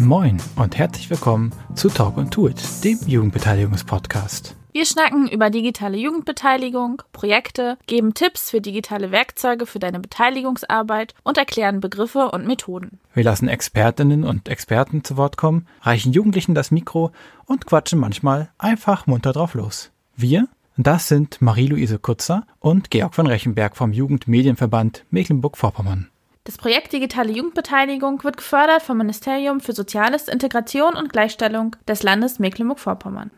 [0.00, 4.54] Moin und herzlich willkommen zu Talk und Do It, dem Jugendbeteiligungspodcast.
[4.70, 11.36] Wir schnacken über digitale Jugendbeteiligung, Projekte, geben Tipps für digitale Werkzeuge für deine Beteiligungsarbeit und
[11.36, 13.00] erklären Begriffe und Methoden.
[13.12, 17.10] Wir lassen Expertinnen und Experten zu Wort kommen, reichen Jugendlichen das Mikro
[17.46, 19.90] und quatschen manchmal einfach munter drauf los.
[20.14, 26.08] Wir, das sind Marie-Louise Kutzer und Georg von Rechenberg vom Jugendmedienverband Mecklenburg-Vorpommern.
[26.48, 32.38] Das Projekt Digitale Jugendbeteiligung wird gefördert vom Ministerium für Soziales, Integration und Gleichstellung des Landes
[32.38, 33.30] Mecklenburg-Vorpommern.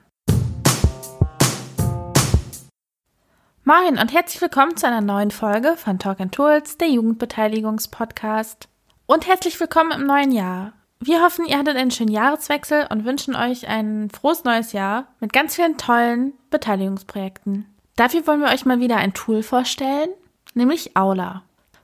[3.64, 8.68] Moin und herzlich willkommen zu einer neuen Folge von Talk and Tools, der Jugendbeteiligungspodcast.
[9.06, 10.74] Und herzlich willkommen im neuen Jahr.
[11.00, 15.32] Wir hoffen, ihr hattet einen schönen Jahreswechsel und wünschen euch ein frohes neues Jahr mit
[15.32, 17.66] ganz vielen tollen Beteiligungsprojekten.
[17.96, 20.10] Dafür wollen wir euch mal wieder ein Tool vorstellen,
[20.54, 21.42] nämlich Aula.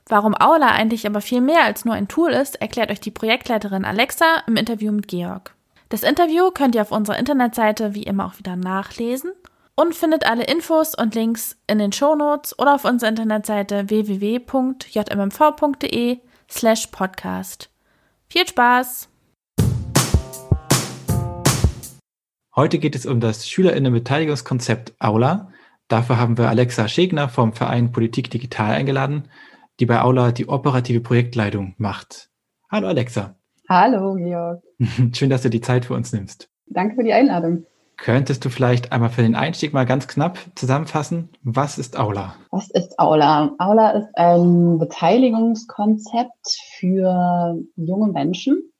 [0.09, 3.83] Warum Aula eigentlich aber viel mehr als nur ein Tool ist, erklärt euch die Projektleiterin
[3.83, 5.53] Alexa im Interview mit Georg.
[5.89, 9.33] Das Interview könnt ihr auf unserer Internetseite wie immer auch wieder nachlesen
[9.75, 14.79] und findet alle Infos und Links in den Shownotes oder auf unserer Internetseite www.jmmv.de
[16.49, 17.69] slash podcast.
[18.29, 19.09] Viel Spaß!
[22.55, 25.51] Heute geht es um das Schülerinnenbeteiligungskonzept Aula.
[25.89, 29.27] Dafür haben wir Alexa Schegner vom Verein Politik Digital eingeladen
[29.79, 32.29] die bei Aula die operative Projektleitung macht.
[32.69, 33.35] Hallo Alexa.
[33.69, 34.63] Hallo Georg.
[35.13, 36.49] Schön, dass du die Zeit für uns nimmst.
[36.67, 37.65] Danke für die Einladung.
[37.97, 42.35] Könntest du vielleicht einmal für den Einstieg mal ganz knapp zusammenfassen, was ist Aula?
[42.51, 43.55] Was ist Aula?
[43.57, 48.71] Aula ist ein Beteiligungskonzept für junge Menschen.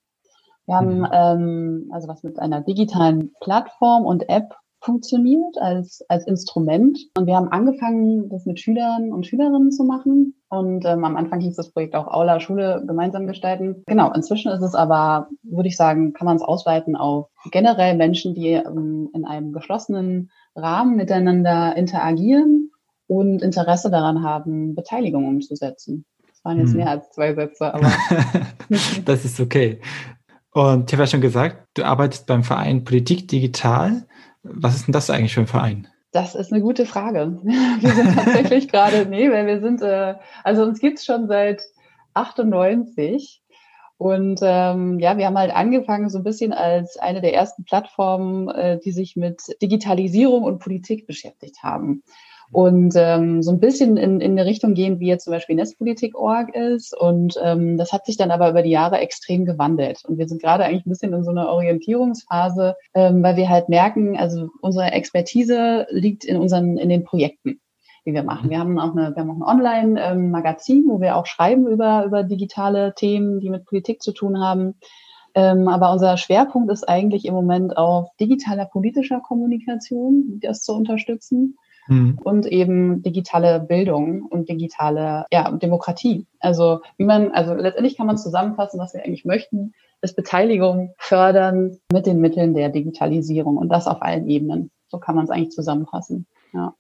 [0.67, 1.07] Wir haben mhm.
[1.11, 6.99] ähm, also was mit einer digitalen Plattform und App funktioniert als, als Instrument.
[7.17, 10.35] Und wir haben angefangen, das mit Schülern und Schülerinnen zu machen.
[10.49, 13.83] Und ähm, am Anfang hieß das Projekt auch Aula Schule gemeinsam gestalten.
[13.85, 18.33] Genau, inzwischen ist es aber, würde ich sagen, kann man es ausweiten auf generell Menschen,
[18.33, 22.71] die ähm, in einem geschlossenen Rahmen miteinander interagieren
[23.07, 26.05] und Interesse daran haben, Beteiligung umzusetzen.
[26.29, 26.77] Das waren jetzt hm.
[26.77, 27.91] mehr als zwei Sätze, aber.
[29.05, 29.81] das ist okay.
[30.51, 34.07] Und ich habe ja schon gesagt, du arbeitest beim Verein Politik Digital.
[34.43, 35.87] Was ist denn das eigentlich für ein Verein?
[36.11, 37.39] Das ist eine gute Frage.
[37.43, 41.61] Wir sind tatsächlich gerade, nee, weil wir sind, äh, also uns gibt's schon seit
[42.13, 43.43] 98.
[43.99, 48.47] Und ähm, ja, wir haben halt angefangen so ein bisschen als eine der ersten Plattformen,
[48.49, 52.03] äh, die sich mit Digitalisierung und Politik beschäftigt haben
[52.51, 56.55] und ähm, so ein bisschen in, in eine Richtung gehen, wie jetzt zum Beispiel Netzpolitik.org
[56.55, 56.97] ist.
[56.97, 60.03] Und ähm, das hat sich dann aber über die Jahre extrem gewandelt.
[60.07, 63.69] Und wir sind gerade eigentlich ein bisschen in so einer Orientierungsphase, ähm, weil wir halt
[63.69, 67.59] merken, also unsere Expertise liegt in unseren, in den Projekten
[68.05, 68.49] die wir machen.
[68.49, 72.23] Wir haben auch eine, wir haben auch ein Online-Magazin, wo wir auch schreiben über, über
[72.23, 74.75] digitale Themen, die mit Politik zu tun haben.
[75.35, 81.57] Ähm, aber unser Schwerpunkt ist eigentlich im Moment auf digitaler politischer Kommunikation, das zu unterstützen
[81.87, 82.19] mhm.
[82.23, 86.25] und eben digitale Bildung und digitale ja, Demokratie.
[86.39, 91.77] Also wie man, also letztendlich kann man zusammenfassen, was wir eigentlich möchten, ist Beteiligung fördern
[91.91, 94.71] mit den Mitteln der Digitalisierung und das auf allen Ebenen.
[94.89, 96.27] So kann man es eigentlich zusammenfassen.
[96.53, 96.73] Ja.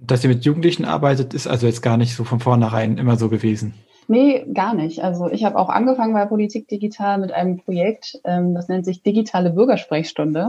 [0.00, 3.28] Dass ihr mit Jugendlichen arbeitet, ist also jetzt gar nicht so von vornherein immer so
[3.28, 3.74] gewesen.
[4.06, 5.02] Nee, gar nicht.
[5.02, 9.02] Also ich habe auch angefangen bei Politik Digital mit einem Projekt, ähm, das nennt sich
[9.02, 10.48] digitale Bürgersprechstunde.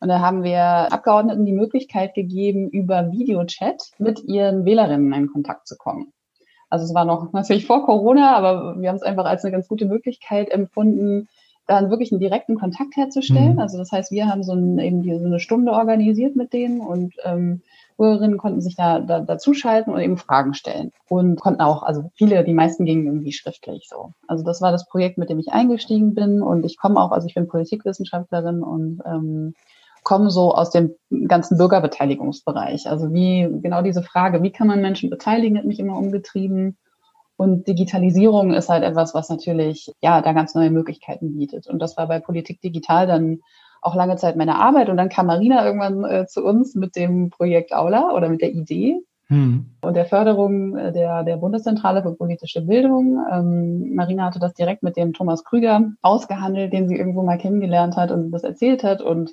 [0.00, 5.66] Und da haben wir Abgeordneten die Möglichkeit gegeben, über Videochat mit ihren Wählerinnen in Kontakt
[5.66, 6.12] zu kommen.
[6.70, 9.68] Also es war noch natürlich vor Corona, aber wir haben es einfach als eine ganz
[9.68, 11.28] gute Möglichkeit empfunden,
[11.66, 13.54] dann wirklich einen direkten Kontakt herzustellen.
[13.54, 13.58] Mhm.
[13.58, 16.80] Also das heißt, wir haben so, ein, eben die, so eine Stunde organisiert mit denen
[16.80, 17.62] und ähm,
[17.98, 22.44] Bürgerinnen konnten sich da, da dazuschalten und eben Fragen stellen und konnten auch, also viele,
[22.44, 24.12] die meisten gingen irgendwie schriftlich so.
[24.26, 27.26] Also das war das Projekt, mit dem ich eingestiegen bin und ich komme auch, also
[27.26, 29.54] ich bin Politikwissenschaftlerin und ähm,
[30.02, 30.94] komme so aus dem
[31.26, 32.88] ganzen Bürgerbeteiligungsbereich.
[32.88, 36.76] Also wie genau diese Frage, wie kann man Menschen beteiligen, hat mich immer umgetrieben.
[37.36, 41.68] Und Digitalisierung ist halt etwas, was natürlich ja da ganz neue Möglichkeiten bietet.
[41.68, 43.40] Und das war bei Politik Digital dann
[43.80, 44.88] auch lange Zeit meine Arbeit.
[44.88, 48.52] Und dann kam Marina irgendwann äh, zu uns mit dem Projekt Aula oder mit der
[48.52, 49.66] Idee hm.
[49.82, 53.18] und der Förderung äh, der, der Bundeszentrale für politische Bildung.
[53.30, 57.96] Ähm, Marina hatte das direkt mit dem Thomas Krüger ausgehandelt, den sie irgendwo mal kennengelernt
[57.96, 59.02] hat und das erzählt hat.
[59.02, 59.30] Und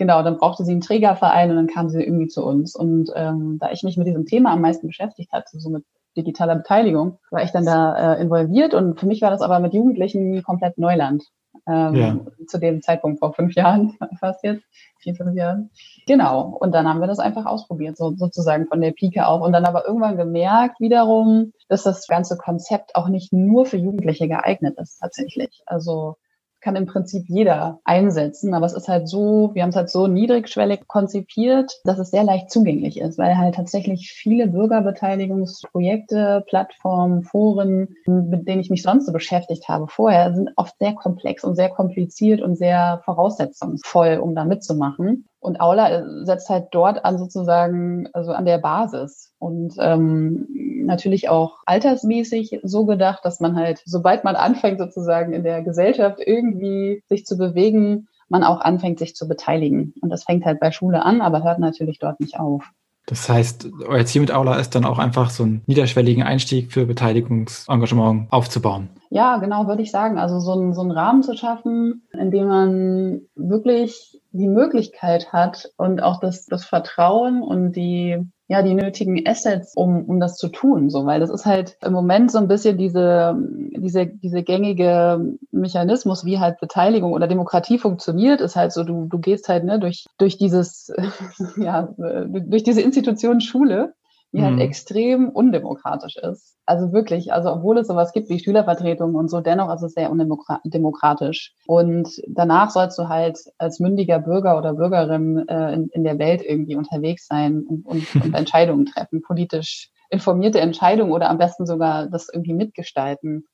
[0.00, 2.74] genau, dann brauchte sie einen Trägerverein und dann kam sie irgendwie zu uns.
[2.74, 5.84] Und ähm, da ich mich mit diesem Thema am meisten beschäftigt hatte, so mit
[6.16, 9.74] digitaler Beteiligung, war ich dann da äh, involviert und für mich war das aber mit
[9.74, 11.22] Jugendlichen komplett Neuland.
[11.68, 12.16] Ähm, ja.
[12.46, 14.64] Zu dem Zeitpunkt vor fünf Jahren, fast jetzt,
[15.00, 15.70] vier, fünf Jahren.
[16.06, 16.56] Genau.
[16.58, 19.42] Und dann haben wir das einfach ausprobiert, so, sozusagen von der Pike auf.
[19.42, 24.28] Und dann aber irgendwann gemerkt wiederum, dass das ganze Konzept auch nicht nur für Jugendliche
[24.28, 25.62] geeignet ist, tatsächlich.
[25.66, 26.16] Also
[26.60, 30.06] kann im Prinzip jeder einsetzen, aber es ist halt so, wir haben es halt so
[30.06, 37.96] niedrigschwellig konzipiert, dass es sehr leicht zugänglich ist, weil halt tatsächlich viele Bürgerbeteiligungsprojekte, Plattformen, Foren,
[38.06, 41.70] mit denen ich mich sonst so beschäftigt habe vorher, sind oft sehr komplex und sehr
[41.70, 45.26] kompliziert und sehr voraussetzungsvoll, um da mitzumachen.
[45.40, 50.46] Und Aula äh, setzt halt dort an sozusagen, also an der Basis und ähm,
[50.84, 56.18] natürlich auch altersmäßig so gedacht, dass man halt, sobald man anfängt sozusagen in der Gesellschaft
[56.24, 59.94] irgendwie sich zu bewegen, man auch anfängt, sich zu beteiligen.
[60.00, 62.64] Und das fängt halt bei Schule an, aber hört natürlich dort nicht auf.
[63.06, 66.86] Das heißt, euer Ziel mit Aula ist dann auch einfach so einen niederschwelligen Einstieg für
[66.86, 68.90] Beteiligungsengagement aufzubauen.
[69.12, 70.18] Ja, genau, würde ich sagen.
[70.18, 75.68] Also so, ein, so einen Rahmen zu schaffen, in dem man wirklich die Möglichkeit hat
[75.76, 80.46] und auch das, das Vertrauen und die, ja, die nötigen Assets, um, um das zu
[80.46, 83.36] tun, so, weil das ist halt im Moment so ein bisschen diese,
[83.76, 89.18] diese, diese gängige Mechanismus, wie halt Beteiligung oder Demokratie funktioniert, ist halt so, du, du
[89.18, 90.92] gehst halt, ne, durch, durch dieses,
[91.56, 93.94] ja, durch diese Institution Schule
[94.32, 94.58] die halt mhm.
[94.58, 96.56] halt extrem undemokratisch ist.
[96.64, 100.10] Also wirklich, also obwohl es sowas gibt wie Schülervertretungen und so, dennoch ist es sehr
[100.10, 101.54] undemokratisch.
[101.66, 106.42] Und danach sollst du halt als mündiger Bürger oder Bürgerin äh, in, in der Welt
[106.46, 112.08] irgendwie unterwegs sein und, und, und Entscheidungen treffen, politisch informierte Entscheidungen oder am besten sogar
[112.08, 113.46] das irgendwie mitgestalten.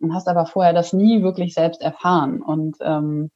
[0.00, 2.40] Und hast aber vorher das nie wirklich selbst erfahren.
[2.40, 3.30] Und ähm,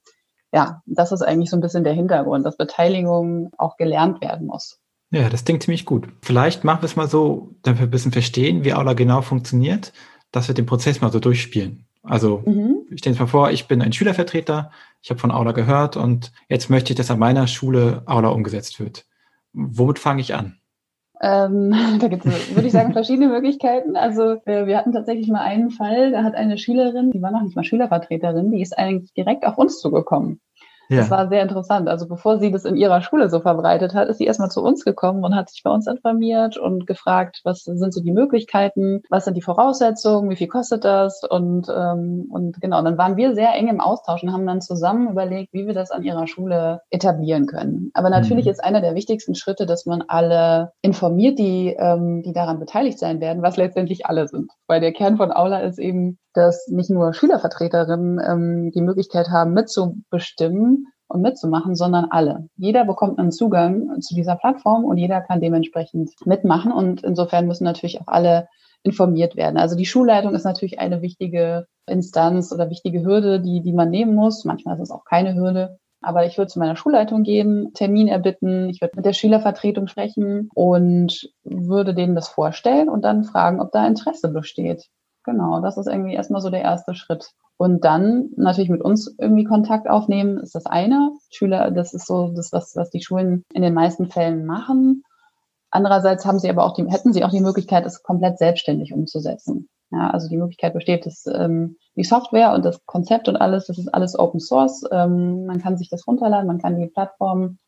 [0.53, 4.81] ja, das ist eigentlich so ein bisschen der Hintergrund, dass Beteiligung auch gelernt werden muss.
[5.15, 6.09] Ja, das klingt ziemlich gut.
[6.23, 9.93] Vielleicht machen wir es mal so, damit wir ein bisschen verstehen, wie Aula genau funktioniert,
[10.33, 11.87] dass wir den Prozess mal so durchspielen.
[12.03, 12.79] Also mhm.
[12.91, 14.73] ich stelle mir mal vor, ich bin ein Schülervertreter,
[15.03, 18.81] ich habe von Aula gehört und jetzt möchte ich, dass an meiner Schule Aula umgesetzt
[18.81, 19.07] wird.
[19.53, 20.59] Womit fange ich an?
[21.23, 21.71] Ähm,
[22.01, 23.97] da gibt es, würde ich sagen, verschiedene Möglichkeiten.
[23.97, 27.43] Also äh, wir hatten tatsächlich mal einen Fall, da hat eine Schülerin, die war noch
[27.43, 30.41] nicht mal Schülervertreterin, die ist eigentlich direkt auf uns zugekommen.
[30.89, 30.99] Ja.
[30.99, 31.89] Das war sehr interessant.
[31.89, 34.85] Also bevor sie das in ihrer Schule so verbreitet hat, ist sie erstmal zu uns
[34.85, 39.25] gekommen und hat sich bei uns informiert und gefragt, was sind so die Möglichkeiten, was
[39.25, 42.79] sind die Voraussetzungen, wie viel kostet das und ähm, und genau.
[42.79, 45.75] Und dann waren wir sehr eng im Austausch und haben dann zusammen überlegt, wie wir
[45.75, 47.91] das an ihrer Schule etablieren können.
[47.95, 48.51] Aber natürlich mhm.
[48.53, 53.21] ist einer der wichtigsten Schritte, dass man alle informiert, die ähm, die daran beteiligt sein
[53.21, 54.53] werden, was letztendlich alle sind.
[54.67, 59.55] Weil der Kern von Aula ist eben dass nicht nur Schülervertreterinnen ähm, die Möglichkeit haben,
[59.55, 62.49] mitzubestimmen und mitzumachen, sondern alle.
[62.57, 66.73] Jeder bekommt einen Zugang zu dieser Plattform und jeder kann dementsprechend mitmachen.
[66.73, 68.49] Und insofern müssen natürlich auch alle
[68.83, 69.57] informiert werden.
[69.57, 74.15] Also die Schulleitung ist natürlich eine wichtige Instanz oder wichtige Hürde, die, die man nehmen
[74.15, 74.45] muss.
[74.45, 75.79] Manchmal ist es auch keine Hürde.
[76.03, 80.51] Aber ich würde zu meiner Schulleitung gehen, Termin erbitten, ich würde mit der Schülervertretung sprechen
[80.55, 84.91] und würde denen das vorstellen und dann fragen, ob da Interesse besteht.
[85.25, 87.31] Genau, das ist irgendwie erstmal so der erste Schritt.
[87.57, 91.13] Und dann natürlich mit uns irgendwie Kontakt aufnehmen, ist das eine.
[91.31, 95.03] Schüler, das ist so das, was, was die Schulen in den meisten Fällen machen.
[95.71, 99.69] Andererseits haben sie aber auch die, hätten sie auch die Möglichkeit, es komplett selbstständig umzusetzen.
[99.91, 103.79] Ja, also die Möglichkeit besteht, dass ähm, die Software und das Konzept und alles, das
[103.79, 104.85] ist alles Open Source.
[104.91, 107.59] Ähm, man kann sich das runterladen, man kann die Plattform,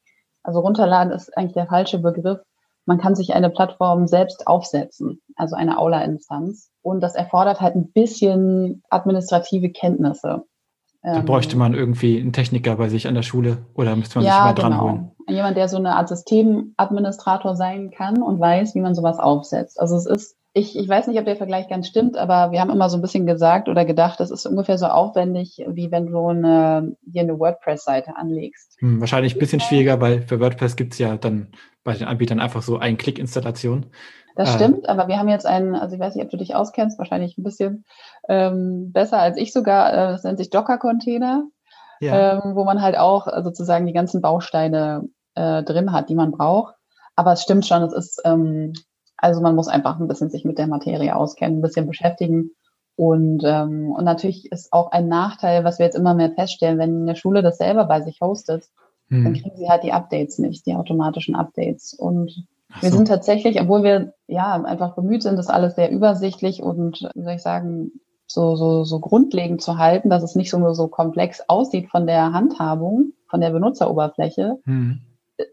[0.43, 2.41] also runterladen ist eigentlich der falsche Begriff.
[2.87, 6.71] Man kann sich eine Plattform selbst aufsetzen, also eine Aula-Instanz.
[6.83, 10.45] Und das erfordert halt ein bisschen administrative Kenntnisse.
[11.03, 14.27] Da bräuchte ähm, man irgendwie einen Techniker bei sich an der Schule oder müsste man
[14.27, 14.83] ja, sich mal dran genau.
[14.85, 15.13] holen.
[15.29, 19.81] Jemand, der so eine Art Systemadministrator sein kann und weiß, wie man sowas aufsetzt.
[19.81, 22.71] Also es ist, ich, ich weiß nicht, ob der Vergleich ganz stimmt, aber wir haben
[22.71, 26.29] immer so ein bisschen gesagt oder gedacht, das ist ungefähr so aufwendig, wie wenn du
[26.29, 28.75] eine, hier eine WordPress-Seite anlegst.
[28.81, 31.49] Hm, wahrscheinlich ein bisschen schwieriger, weil für WordPress gibt es ja dann
[31.85, 33.85] bei den Anbietern einfach so ein Klick-Installation.
[34.35, 36.55] Das äh, stimmt, aber wir haben jetzt einen, also ich weiß nicht, ob du dich
[36.55, 37.85] auskennst, wahrscheinlich ein bisschen
[38.27, 41.45] ähm, besser als ich sogar, äh, das nennt sich Docker-Container,
[42.01, 42.33] ja.
[42.33, 45.03] ähm, wo man halt auch äh, sozusagen die ganzen Bausteine
[45.35, 46.77] äh, drin hat, die man braucht.
[47.15, 48.73] Aber es stimmt schon, es ist, ähm,
[49.19, 52.51] also man muss einfach ein bisschen sich mit der Materie auskennen, ein bisschen beschäftigen.
[52.97, 57.03] Und, ähm, und natürlich ist auch ein Nachteil, was wir jetzt immer mehr feststellen, wenn
[57.03, 58.65] eine Schule das selber bei sich hostet,
[59.09, 59.25] hm.
[59.25, 61.93] dann kriegen sie halt die Updates nicht, die automatischen Updates.
[61.93, 62.47] Und
[62.81, 67.23] wir sind tatsächlich, obwohl wir ja einfach bemüht sind, das alles sehr übersichtlich und, wie
[67.23, 67.93] soll ich sagen,
[68.27, 72.33] so, so, so grundlegend zu halten, dass es nicht so, so komplex aussieht von der
[72.33, 75.03] Handhabung, von der Benutzeroberfläche, mhm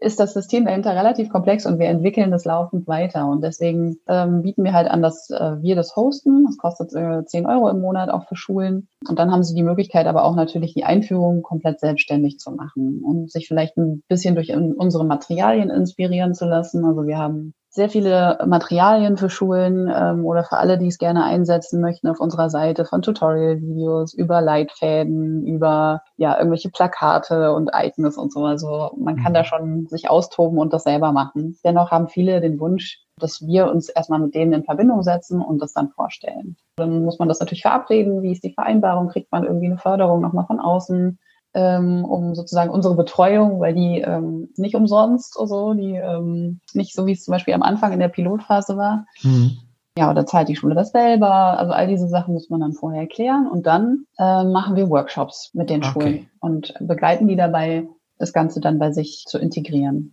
[0.00, 3.26] ist das System dahinter relativ komplex und wir entwickeln das laufend weiter.
[3.26, 6.46] Und deswegen ähm, bieten wir halt an, dass äh, wir das hosten.
[6.46, 8.88] Das kostet äh, 10 Euro im Monat auch für Schulen.
[9.06, 13.02] Und dann haben sie die Möglichkeit, aber auch natürlich die Einführung komplett selbstständig zu machen
[13.04, 16.84] und sich vielleicht ein bisschen durch unsere Materialien inspirieren zu lassen.
[16.84, 21.24] Also wir haben sehr viele Materialien für Schulen ähm, oder für alle, die es gerne
[21.24, 28.16] einsetzen möchten auf unserer Seite, von Tutorial-Videos über Leitfäden, über ja irgendwelche Plakate und Icons
[28.16, 28.44] und so.
[28.44, 29.34] Also man kann mhm.
[29.34, 31.58] da schon sich austoben und das selber machen.
[31.64, 35.60] Dennoch haben viele den Wunsch, dass wir uns erstmal mit denen in Verbindung setzen und
[35.60, 36.56] das dann vorstellen.
[36.76, 38.22] Dann muss man das natürlich verabreden.
[38.22, 39.08] Wie ist die Vereinbarung?
[39.08, 41.18] Kriegt man irgendwie eine Förderung nochmal von außen?
[41.54, 46.94] Ähm, um sozusagen unsere Betreuung, weil die ähm, nicht umsonst oder so, die ähm, nicht
[46.94, 49.06] so wie es zum Beispiel am Anfang in der Pilotphase war.
[49.22, 49.58] Mhm.
[49.96, 51.58] Ja, oder zahlt die Schule das selber?
[51.58, 55.50] Also all diese Sachen muss man dann vorher erklären und dann äh, machen wir Workshops
[55.54, 55.92] mit den okay.
[55.92, 57.86] Schulen und begleiten die dabei,
[58.18, 60.12] das Ganze dann bei sich zu integrieren.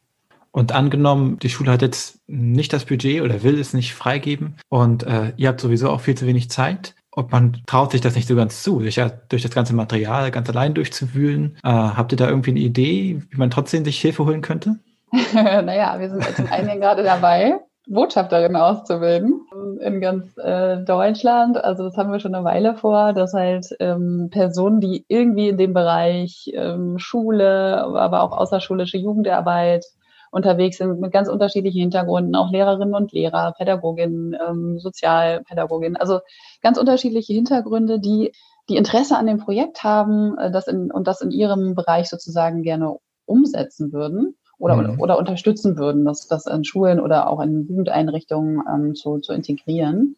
[0.51, 5.03] Und angenommen, die Schule hat jetzt nicht das Budget oder will es nicht freigeben und
[5.03, 8.27] äh, ihr habt sowieso auch viel zu wenig Zeit ob man traut sich das nicht
[8.27, 11.57] so ganz zu, sich ja durch das ganze Material ganz allein durchzuwühlen.
[11.63, 14.77] Äh, habt ihr da irgendwie eine Idee, wie man trotzdem sich Hilfe holen könnte?
[15.33, 19.41] naja, wir sind zum einen gerade dabei, Botschafterinnen auszubilden
[19.81, 21.61] in ganz äh, Deutschland.
[21.61, 25.57] Also das haben wir schon eine Weile vor, dass halt ähm, Personen, die irgendwie in
[25.57, 29.85] dem Bereich ähm, Schule, aber auch außerschulische Jugendarbeit,
[30.31, 36.19] unterwegs sind mit ganz unterschiedlichen Hintergründen, auch Lehrerinnen und Lehrer, Pädagoginnen, ähm, Sozialpädagoginnen, also
[36.61, 38.31] ganz unterschiedliche Hintergründe, die
[38.69, 42.63] die Interesse an dem Projekt haben äh, das in, und das in ihrem Bereich sozusagen
[42.63, 44.99] gerne umsetzen würden oder, mhm.
[44.99, 50.15] oder unterstützen würden, das, das in Schulen oder auch in Jugendeinrichtungen ähm, zu, zu integrieren.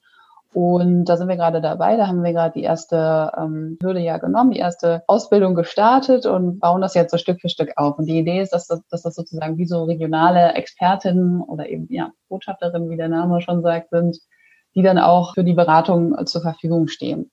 [0.53, 1.97] Und da sind wir gerade dabei.
[1.97, 6.59] Da haben wir gerade die erste ähm, Hürde ja genommen, die erste Ausbildung gestartet und
[6.59, 7.97] bauen das jetzt so Stück für Stück auf.
[7.97, 11.87] Und die Idee ist, dass das, dass das sozusagen wie so regionale Expertinnen oder eben
[11.89, 14.19] ja Botschafterinnen, wie der Name schon sagt, sind,
[14.75, 17.31] die dann auch für die Beratung zur Verfügung stehen.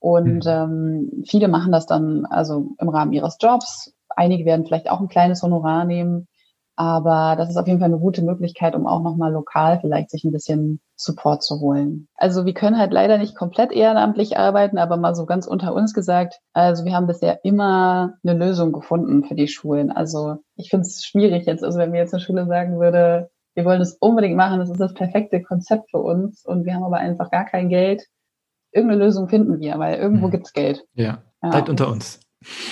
[0.00, 0.50] Und mhm.
[0.50, 3.94] ähm, viele machen das dann also im Rahmen ihres Jobs.
[4.08, 6.26] Einige werden vielleicht auch ein kleines Honorar nehmen.
[6.74, 10.24] Aber das ist auf jeden Fall eine gute Möglichkeit, um auch nochmal lokal vielleicht sich
[10.24, 12.08] ein bisschen Support zu holen.
[12.16, 15.94] Also wir können halt leider nicht komplett ehrenamtlich arbeiten, aber mal so ganz unter uns
[15.94, 19.92] gesagt, also wir haben bisher immer eine Lösung gefunden für die Schulen.
[19.92, 23.64] Also ich finde es schwierig jetzt, also wenn mir jetzt eine Schule sagen würde, wir
[23.64, 26.98] wollen das unbedingt machen, das ist das perfekte Konzept für uns und wir haben aber
[26.98, 28.04] einfach gar kein Geld.
[28.72, 30.32] Irgendeine Lösung finden wir, weil irgendwo mhm.
[30.32, 30.84] gibt's Geld.
[30.94, 31.50] Ja, ja.
[31.50, 32.20] bleibt unter uns.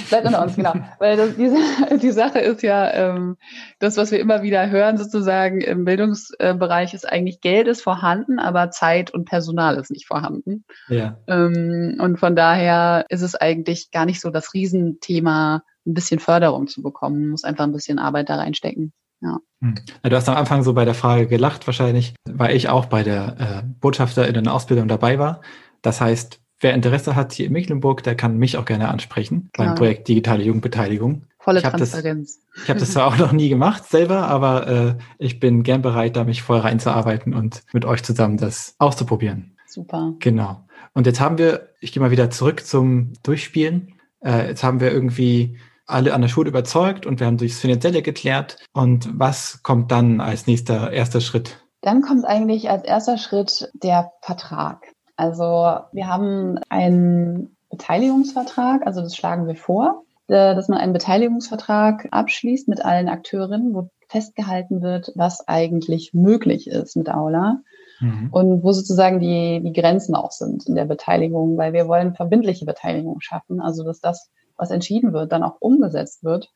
[0.09, 0.75] Bleibt unter uns, genau.
[0.99, 1.51] Weil das, die,
[1.99, 3.37] die Sache ist ja, ähm,
[3.79, 8.71] das, was wir immer wieder hören, sozusagen im Bildungsbereich, ist eigentlich Geld ist vorhanden, aber
[8.71, 10.65] Zeit und Personal ist nicht vorhanden.
[10.89, 11.19] Ja.
[11.27, 16.67] Ähm, und von daher ist es eigentlich gar nicht so das Riesenthema, ein bisschen Förderung
[16.69, 17.21] zu bekommen.
[17.21, 18.93] Man muss einfach ein bisschen Arbeit da reinstecken.
[19.21, 19.39] Ja.
[19.63, 19.75] Hm.
[20.03, 23.37] Du hast am Anfang so bei der Frage gelacht, wahrscheinlich, weil ich auch bei der
[23.39, 25.41] äh, Botschafterinnen Ausbildung dabei war.
[25.83, 29.69] Das heißt, wer Interesse hat hier in Mecklenburg, der kann mich auch gerne ansprechen beim
[29.69, 29.79] genau.
[29.79, 31.23] Projekt Digitale Jugendbeteiligung.
[31.39, 32.41] Volle ich Transparenz.
[32.55, 35.83] Das, ich habe das zwar auch noch nie gemacht selber, aber äh, ich bin gern
[35.83, 39.57] bereit, da mich voll reinzuarbeiten und mit euch zusammen das auszuprobieren.
[39.67, 40.15] Super.
[40.19, 40.65] Genau.
[40.93, 43.95] Und jetzt haben wir, ich gehe mal wieder zurück zum Durchspielen.
[44.25, 48.03] Äh, jetzt haben wir irgendwie alle an der Schule überzeugt und wir haben durchs Finanzielle
[48.03, 48.59] geklärt.
[48.73, 51.59] Und was kommt dann als nächster erster Schritt?
[51.81, 54.96] Dann kommt eigentlich als erster Schritt der Vertrag.
[55.17, 62.09] Also wir haben einen Beteiligungsvertrag, also das schlagen wir vor, äh, dass man einen Beteiligungsvertrag
[62.11, 67.61] abschließt mit allen Akteurinnen, wo festgehalten wird, was eigentlich möglich ist mit Aula
[68.01, 68.29] mhm.
[68.31, 72.67] und wo sozusagen die, die Grenzen auch sind in der Beteiligung, weil wir wollen verbindliche
[72.67, 76.51] Beteiligung schaffen, also dass das, was entschieden wird, dann auch umgesetzt wird.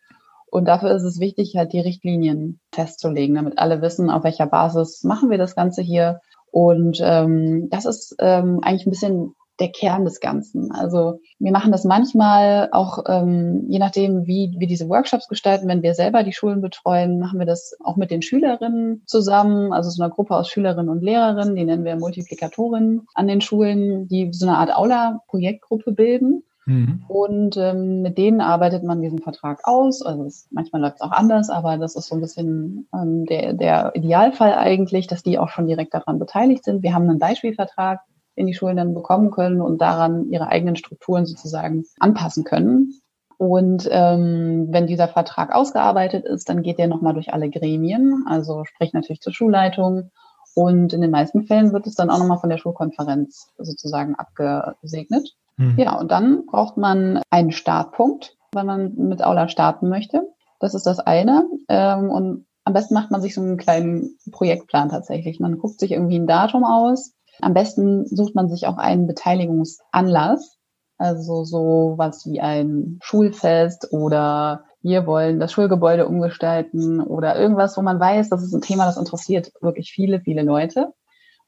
[0.51, 5.05] Und dafür ist es wichtig, halt die Richtlinien festzulegen, damit alle wissen, auf welcher Basis
[5.05, 10.05] machen wir das Ganze hier und ähm, das ist ähm, eigentlich ein bisschen der Kern
[10.05, 10.73] des Ganzen.
[10.73, 15.83] Also wir machen das manchmal auch, ähm, je nachdem, wie wir diese Workshops gestalten, wenn
[15.83, 20.03] wir selber die Schulen betreuen, machen wir das auch mit den Schülerinnen zusammen, also so
[20.03, 24.47] einer Gruppe aus Schülerinnen und Lehrerinnen, die nennen wir Multiplikatorinnen an den Schulen, die so
[24.47, 26.43] eine Art Aula-Projektgruppe bilden.
[26.71, 27.03] Mhm.
[27.09, 30.03] Und ähm, mit denen arbeitet man diesen Vertrag aus.
[30.03, 33.55] Also es, manchmal läuft es auch anders, aber das ist so ein bisschen ähm, der,
[33.55, 36.85] der Idealfall eigentlich, dass die auch schon direkt daran beteiligt sind.
[36.85, 38.01] Wir haben einen Beispielvertrag,
[38.37, 43.01] den die Schulen dann bekommen können und daran ihre eigenen Strukturen sozusagen anpassen können.
[43.37, 48.65] Und ähm, wenn dieser Vertrag ausgearbeitet ist, dann geht der nochmal durch alle Gremien, also
[48.65, 50.11] sprich natürlich zur Schulleitung.
[50.55, 55.35] Und in den meisten Fällen wird es dann auch nochmal von der Schulkonferenz sozusagen abgesegnet.
[55.61, 55.75] Mhm.
[55.77, 60.27] Ja, und dann braucht man einen Startpunkt, wenn man mit Aula starten möchte.
[60.59, 61.47] Das ist das eine.
[61.69, 65.39] Ähm, und am besten macht man sich so einen kleinen Projektplan tatsächlich.
[65.39, 67.13] Man guckt sich irgendwie ein Datum aus.
[67.41, 70.57] Am besten sucht man sich auch einen Beteiligungsanlass.
[70.99, 77.83] Also so was wie ein Schulfest oder wir wollen das Schulgebäude umgestalten oder irgendwas, wo
[77.83, 80.93] man weiß, das ist ein Thema, das interessiert wirklich viele, viele Leute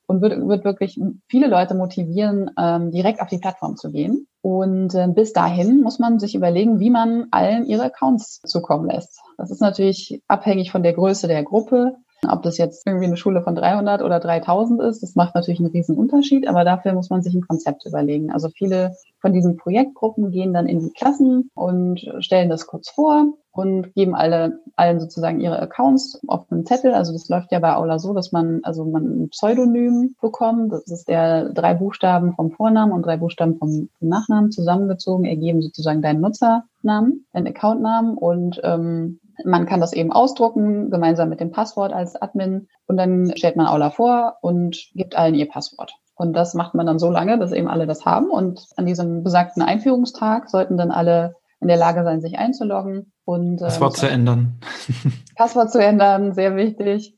[0.07, 4.27] und wird, wird wirklich viele Leute motivieren, ähm, direkt auf die Plattform zu gehen.
[4.41, 9.21] Und äh, bis dahin muss man sich überlegen, wie man allen ihre Accounts zukommen lässt.
[9.39, 11.97] Das ist natürlich abhängig von der Größe der Gruppe.
[12.29, 15.73] Ob das jetzt irgendwie eine Schule von 300 oder 3000 ist, das macht natürlich einen
[15.73, 18.31] riesen Unterschied, aber dafür muss man sich ein Konzept überlegen.
[18.31, 23.35] Also viele von diesen Projektgruppen gehen dann in die Klassen und stellen das kurz vor
[23.53, 26.95] und geben alle, allen sozusagen ihre Accounts auf einen Zettel.
[26.95, 30.73] Also das läuft ja bei Aula so, dass man, also man ein Pseudonym bekommt.
[30.73, 36.03] Das ist der drei Buchstaben vom Vornamen und drei Buchstaben vom, Nachnamen zusammengezogen, ergeben sozusagen
[36.03, 41.93] deinen Nutzernamen, deinen Accountnamen und ähm, man kann das eben ausdrucken, gemeinsam mit dem Passwort
[41.93, 42.69] als Admin.
[42.87, 45.95] Und dann stellt man Aula vor und gibt allen ihr Passwort.
[46.15, 48.31] Und das macht man dann so lange, dass eben alle das haben.
[48.31, 53.61] Und an diesem besagten Einführungstag sollten dann alle in der Lage sein, sich einzuloggen und
[53.61, 54.61] äh, Passwort zu ändern.
[55.37, 57.17] Passwort zu ändern, sehr wichtig.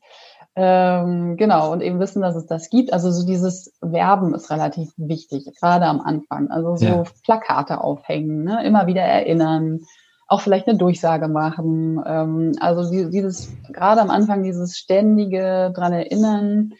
[0.57, 2.93] Ähm, genau, und eben wissen, dass es das gibt.
[2.93, 6.49] Also so dieses Werben ist relativ wichtig, gerade am Anfang.
[6.49, 7.03] Also so ja.
[7.23, 8.65] Plakate aufhängen, ne?
[8.65, 9.81] immer wieder erinnern,
[10.27, 12.01] auch vielleicht eine Durchsage machen.
[12.05, 16.73] Ähm, also dieses, gerade am Anfang dieses ständige dran erinnern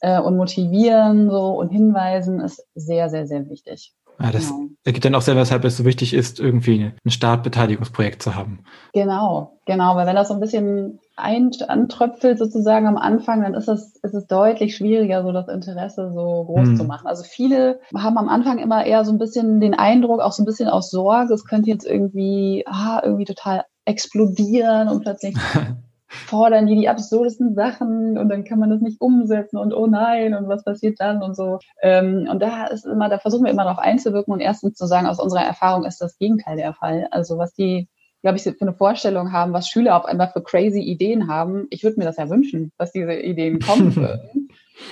[0.00, 3.92] äh, und motivieren so und hinweisen ist sehr, sehr, sehr wichtig.
[4.20, 4.68] Ja, das genau.
[4.84, 8.60] ergibt dann auch sehr, weshalb es so wichtig ist, irgendwie ein Startbeteiligungsprojekt zu haben.
[8.92, 13.68] Genau, genau, weil wenn das so ein bisschen ein, antröpfelt sozusagen am Anfang, dann ist
[13.68, 16.76] es, ist es deutlich schwieriger, so das Interesse so groß hm.
[16.76, 17.06] zu machen.
[17.06, 20.46] Also viele haben am Anfang immer eher so ein bisschen den Eindruck, auch so ein
[20.46, 25.36] bisschen aus Sorge, es könnte jetzt irgendwie, ah, irgendwie total explodieren und plötzlich
[26.26, 30.34] fordern die die absurdesten Sachen und dann kann man das nicht umsetzen und oh nein
[30.34, 31.58] und was passiert dann und so.
[31.82, 35.06] Ähm, und da ist immer, da versuchen wir immer darauf einzuwirken und erstens zu sagen,
[35.06, 37.08] aus unserer Erfahrung ist das Gegenteil der Fall.
[37.10, 37.88] Also was die
[38.22, 41.66] glaube ich, für eine Vorstellung haben, was Schüler auf einmal für crazy Ideen haben.
[41.68, 44.48] Ich würde mir das ja wünschen, dass diese Ideen kommen würden.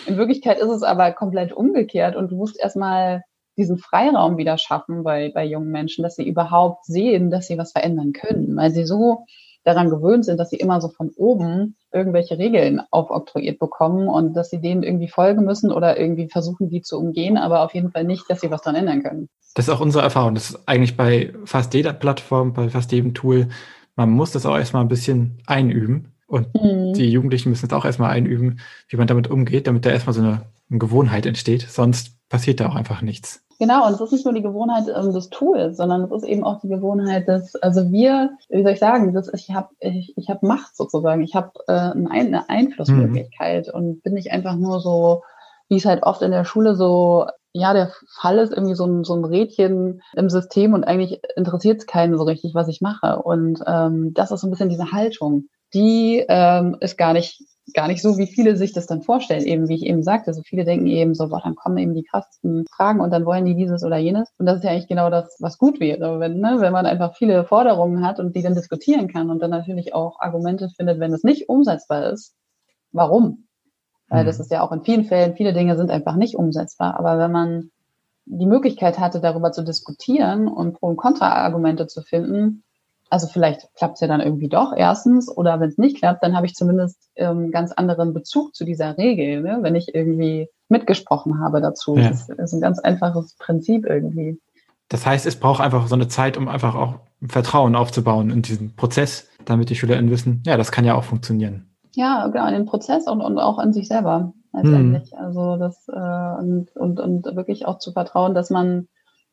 [0.06, 3.22] In Wirklichkeit ist es aber komplett umgekehrt und du musst erstmal
[3.56, 7.72] diesen Freiraum wieder schaffen bei, bei jungen Menschen, dass sie überhaupt sehen, dass sie was
[7.72, 9.24] verändern können, weil sie so
[9.64, 14.50] daran gewöhnt sind, dass sie immer so von oben irgendwelche Regeln aufoktroyiert bekommen und dass
[14.50, 18.04] sie denen irgendwie folgen müssen oder irgendwie versuchen, die zu umgehen, aber auf jeden Fall
[18.04, 19.28] nicht, dass sie was dran ändern können.
[19.54, 20.34] Das ist auch unsere Erfahrung.
[20.34, 23.48] Das ist eigentlich bei fast jeder Plattform, bei fast jedem Tool.
[23.96, 26.12] Man muss das auch erstmal ein bisschen einüben.
[26.26, 26.94] Und mhm.
[26.94, 30.22] die Jugendlichen müssen es auch erstmal einüben, wie man damit umgeht, damit da erstmal so
[30.22, 31.66] eine, eine Gewohnheit entsteht.
[31.68, 33.44] Sonst passiert da auch einfach nichts.
[33.58, 36.42] Genau, und es ist nicht nur die Gewohnheit ähm, des Tools, sondern es ist eben
[36.42, 40.30] auch die Gewohnheit des, also wir, wie soll ich sagen, das, ich habe ich, ich
[40.30, 43.74] hab Macht sozusagen, ich habe äh, eine Einflussmöglichkeit mhm.
[43.74, 45.22] und bin nicht einfach nur so,
[45.68, 49.04] wie es halt oft in der Schule so, ja, der Fall ist irgendwie so ein,
[49.04, 53.22] so ein Rädchen im System und eigentlich interessiert es keinen so richtig, was ich mache.
[53.22, 55.48] Und ähm, das ist so ein bisschen diese Haltung.
[55.74, 57.42] Die ähm, ist gar nicht
[57.74, 60.34] gar nicht so, wie viele sich das dann vorstellen, eben wie ich eben sagte.
[60.34, 63.44] So viele denken eben so, boah, dann kommen eben die krassesten Fragen und dann wollen
[63.44, 64.28] die dieses oder jenes.
[64.38, 67.14] Und das ist ja eigentlich genau das, was gut wäre, wenn, ne, wenn man einfach
[67.14, 71.12] viele Forderungen hat und die dann diskutieren kann und dann natürlich auch Argumente findet, wenn
[71.12, 72.34] es nicht umsetzbar ist.
[72.90, 73.46] Warum?
[74.08, 74.42] Weil das mhm.
[74.42, 76.98] ist ja auch in vielen Fällen, viele Dinge sind einfach nicht umsetzbar.
[76.98, 77.70] Aber wenn man
[78.24, 82.64] die Möglichkeit hatte, darüber zu diskutieren und Pro- und Kontra-Argumente zu finden,
[83.12, 86.34] also vielleicht klappt es ja dann irgendwie doch erstens oder wenn es nicht klappt, dann
[86.34, 89.58] habe ich zumindest ähm, ganz anderen Bezug zu dieser Regel, ne?
[89.60, 91.94] wenn ich irgendwie mitgesprochen habe dazu.
[91.94, 92.08] Ja.
[92.08, 94.40] Das ist ein ganz einfaches Prinzip irgendwie.
[94.88, 96.94] Das heißt, es braucht einfach so eine Zeit, um einfach auch
[97.28, 101.66] Vertrauen aufzubauen in diesen Prozess, damit die SchülerInnen wissen, ja, das kann ja auch funktionieren.
[101.94, 105.12] Ja, genau, in den Prozess und, und auch an sich selber letztendlich.
[105.12, 105.18] Hm.
[105.18, 108.88] Also das äh, und, und, und wirklich auch zu vertrauen, dass man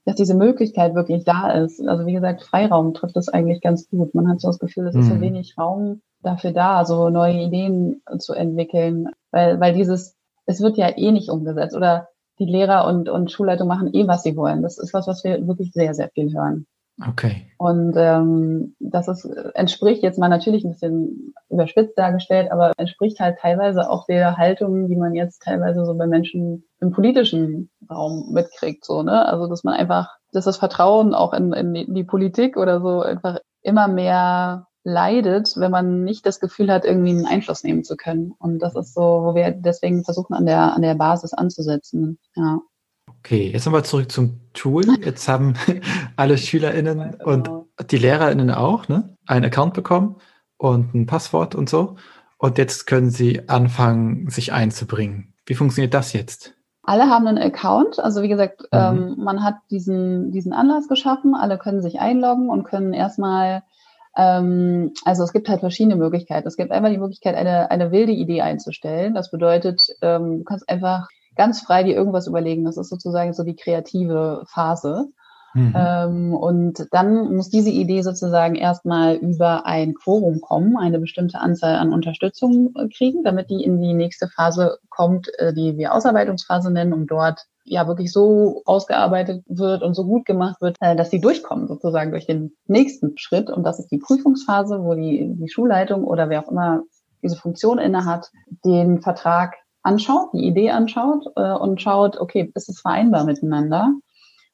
[0.06, 1.86] dass diese Möglichkeit wirklich da ist.
[1.88, 4.16] Also wie gesagt, Freiraum trifft das eigentlich ganz gut.
[4.16, 5.22] Man hat so das Gefühl, es ist so mhm.
[5.22, 10.98] wenig Raum dafür da, so neue Ideen zu entwickeln, weil, weil dieses, es wird ja
[10.98, 12.10] eh nicht umgesetzt oder
[12.40, 14.62] die Lehrer und, und Schulleitung machen eh, was sie wollen.
[14.62, 16.66] Das ist was, was wir wirklich sehr, sehr viel hören.
[17.08, 17.48] Okay.
[17.58, 23.40] Und ähm, das ist, entspricht jetzt mal natürlich ein bisschen überspitzt dargestellt, aber entspricht halt
[23.40, 28.86] teilweise auch der Haltung, die man jetzt teilweise so bei Menschen im politischen Raum mitkriegt.
[28.86, 29.26] So, ne?
[29.26, 33.40] Also dass man einfach, dass das Vertrauen auch in, in die Politik oder so einfach
[33.62, 38.34] immer mehr leidet, wenn man nicht das Gefühl hat, irgendwie einen Einfluss nehmen zu können.
[38.40, 42.18] Und das ist so, wo wir deswegen versuchen, an der, an der Basis anzusetzen.
[42.36, 42.60] Ja.
[43.20, 44.86] Okay, jetzt nochmal zurück zum Tool.
[45.04, 45.54] Jetzt haben
[46.16, 47.50] alle SchülerInnen und
[47.90, 50.16] die LehrerInnen auch ne, einen Account bekommen
[50.58, 51.96] und ein Passwort und so.
[52.38, 55.34] Und jetzt können sie anfangen, sich einzubringen.
[55.46, 56.54] Wie funktioniert das jetzt?
[56.84, 58.00] Alle haben einen Account.
[58.00, 58.68] Also wie gesagt, mhm.
[58.72, 61.36] ähm, man hat diesen, diesen Anlass geschaffen.
[61.36, 63.64] Alle können sich einloggen und können erstmal
[64.16, 66.48] Ähm, also es gibt halt verschiedene Möglichkeiten.
[66.48, 69.14] Es gibt einmal die Möglichkeit, eine, eine wilde Idee einzustellen.
[69.14, 72.66] Das bedeutet, ähm, du kannst einfach ganz frei dir irgendwas überlegen.
[72.66, 75.08] Das ist sozusagen so die kreative Phase.
[75.54, 75.74] Mhm.
[75.76, 81.76] Ähm, und dann muss diese Idee sozusagen erstmal über ein Quorum kommen, eine bestimmte Anzahl
[81.76, 86.72] an Unterstützung äh, kriegen, damit die in die nächste Phase kommt, äh, die wir Ausarbeitungsphase
[86.72, 91.10] nennen, um dort ja wirklich so ausgearbeitet wird und so gut gemacht wird, äh, dass
[91.10, 93.50] sie durchkommen sozusagen durch den nächsten Schritt.
[93.50, 96.82] Und das ist die Prüfungsphase, wo die, die Schulleitung oder wer auch immer
[97.24, 98.30] diese Funktion innehat,
[98.64, 99.56] den Vertrag
[99.90, 103.94] anschaut, die Idee anschaut äh, und schaut, okay, ist es vereinbar miteinander?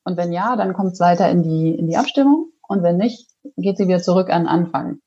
[0.04, 2.52] Und wenn ja, dann kommt es weiter in die, in die Abstimmung.
[2.68, 5.00] Und wenn nicht, geht sie wieder zurück an Anfang.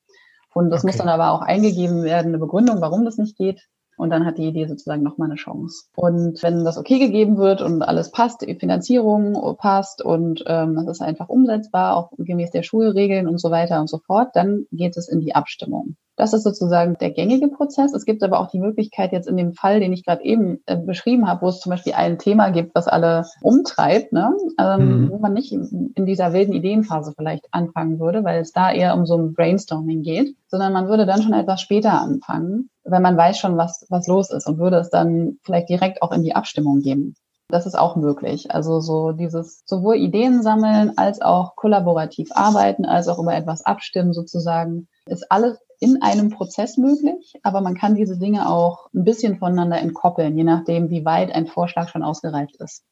[0.53, 0.89] Und das okay.
[0.89, 3.69] muss dann aber auch eingegeben werden, eine Begründung, warum das nicht geht.
[3.99, 5.85] Und dann hat die Idee sozusagen nochmal eine Chance.
[5.97, 10.87] Und wenn das okay gegeben wird und alles passt, die Finanzierung passt und ähm, das
[10.87, 14.97] ist einfach umsetzbar, auch gemäß der Schulregeln und so weiter und so fort, dann geht
[14.97, 15.97] es in die Abstimmung.
[16.19, 17.95] Das ist sozusagen der gängige Prozess.
[17.95, 20.77] Es gibt aber auch die Möglichkeit jetzt in dem Fall, den ich gerade eben äh,
[20.77, 24.35] beschrieben habe, wo es zum Beispiel ein Thema gibt, was alle umtreibt, ne?
[24.59, 25.11] ähm, mhm.
[25.11, 29.07] wo man nicht in dieser wilden Ideenphase vielleicht anfangen würde, weil es da eher um
[29.07, 33.39] so ein Brainstorming geht, sondern man würde dann schon etwas später anfangen, wenn man weiß
[33.39, 36.81] schon, was, was los ist und würde es dann vielleicht direkt auch in die Abstimmung
[36.81, 37.15] geben.
[37.51, 38.51] Das ist auch möglich.
[38.51, 44.13] Also so dieses sowohl Ideen sammeln als auch kollaborativ arbeiten, als auch über etwas abstimmen
[44.13, 49.39] sozusagen, ist alles in einem Prozess möglich, aber man kann diese Dinge auch ein bisschen
[49.39, 52.83] voneinander entkoppeln, je nachdem, wie weit ein Vorschlag schon ausgereift ist.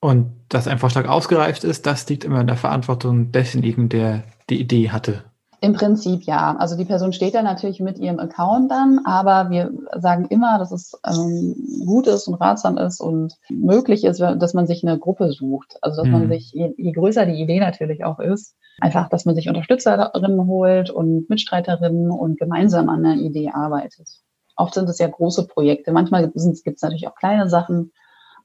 [0.00, 4.60] Und dass ein Vorschlag ausgereift ist, das liegt immer in der Verantwortung desjenigen, der die
[4.60, 5.24] Idee hatte.
[5.66, 6.56] Im Prinzip ja.
[6.56, 10.70] Also die Person steht da natürlich mit ihrem Account dann, aber wir sagen immer, dass
[10.70, 15.32] es ähm, gut ist und ratsam ist und möglich ist, dass man sich eine Gruppe
[15.32, 15.76] sucht.
[15.82, 16.12] Also dass mhm.
[16.12, 20.46] man sich, je, je größer die Idee natürlich auch ist, Einfach, dass man sich Unterstützerinnen
[20.46, 24.06] holt und Mitstreiterinnen und gemeinsam an der Idee arbeitet.
[24.54, 25.92] Oft sind es ja große Projekte.
[25.92, 27.92] Manchmal gibt es natürlich auch kleine Sachen,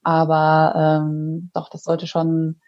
[0.03, 2.61] aber ähm, doch, das sollte schon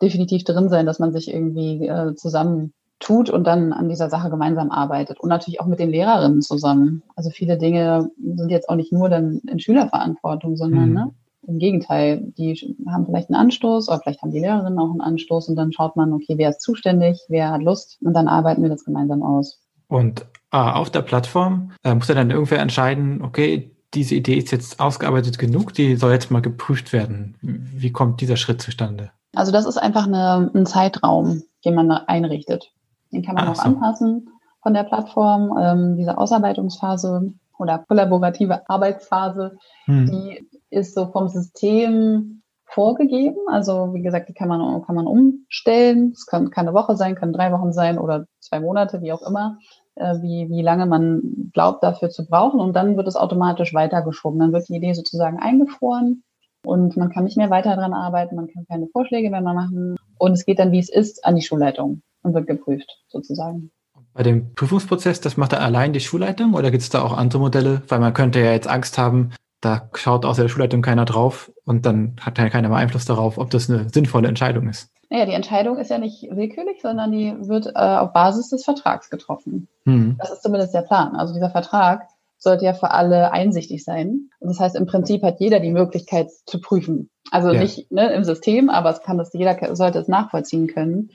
[0.00, 4.30] definitiv drin sein, dass man sich irgendwie äh, zusammen tut und dann an dieser Sache
[4.30, 7.02] gemeinsam arbeitet und natürlich auch mit den Lehrerinnen zusammen.
[7.16, 10.94] Also viele Dinge sind jetzt auch nicht nur dann in Schülerverantwortung, sondern mhm.
[10.94, 11.10] ne,
[11.46, 15.48] im Gegenteil, die haben vielleicht einen Anstoß oder vielleicht haben die Lehrerinnen auch einen Anstoß
[15.48, 18.68] und dann schaut man, okay, wer ist zuständig, wer hat Lust und dann arbeiten wir
[18.68, 19.60] das gemeinsam aus.
[19.88, 24.52] Und äh, auf der Plattform äh, muss er dann irgendwer entscheiden, okay, diese Idee ist
[24.52, 27.36] jetzt ausgearbeitet genug, die soll jetzt mal geprüft werden.
[27.40, 29.10] Wie kommt dieser Schritt zustande?
[29.34, 32.72] Also das ist einfach eine, ein Zeitraum, den man einrichtet.
[33.12, 33.62] Den kann man Ach auch so.
[33.62, 34.28] anpassen
[34.62, 35.56] von der Plattform.
[35.58, 40.06] Ähm, diese Ausarbeitungsphase oder kollaborative Arbeitsphase, hm.
[40.06, 43.38] die ist so vom System vorgegeben.
[43.48, 46.12] Also wie gesagt, die kann man, kann man umstellen.
[46.12, 49.22] Es kann, kann eine Woche sein, können drei Wochen sein oder zwei Monate, wie auch
[49.22, 49.58] immer,
[49.96, 52.60] äh, wie, wie lange man glaubt, dafür zu brauchen.
[52.60, 54.38] Und dann wird es automatisch weitergeschoben.
[54.38, 56.22] Dann wird die Idee sozusagen eingefroren
[56.64, 59.96] und man kann nicht mehr weiter dran arbeiten, man kann keine Vorschläge mehr machen.
[60.18, 63.70] Und es geht dann, wie es ist, an die Schulleitung und wird geprüft, sozusagen.
[64.12, 67.40] Bei dem Prüfungsprozess, das macht er allein die Schulleitung oder gibt es da auch andere
[67.40, 67.82] Modelle?
[67.88, 69.30] Weil man könnte ja jetzt Angst haben,
[69.60, 73.38] da schaut außer der Schulleitung keiner drauf und dann hat ja keiner mehr Einfluss darauf,
[73.38, 74.90] ob das eine sinnvolle Entscheidung ist.
[75.10, 79.10] Naja, die Entscheidung ist ja nicht willkürlich, sondern die wird äh, auf Basis des Vertrags
[79.10, 79.68] getroffen.
[79.84, 80.16] Hm.
[80.18, 81.16] Das ist zumindest der Plan.
[81.16, 84.30] Also dieser Vertrag sollte ja für alle einsichtig sein.
[84.38, 87.10] Und das heißt, im Prinzip hat jeder die Möglichkeit zu prüfen.
[87.30, 87.60] Also ja.
[87.60, 91.10] nicht ne, im System, aber es kann das jeder sollte es nachvollziehen können.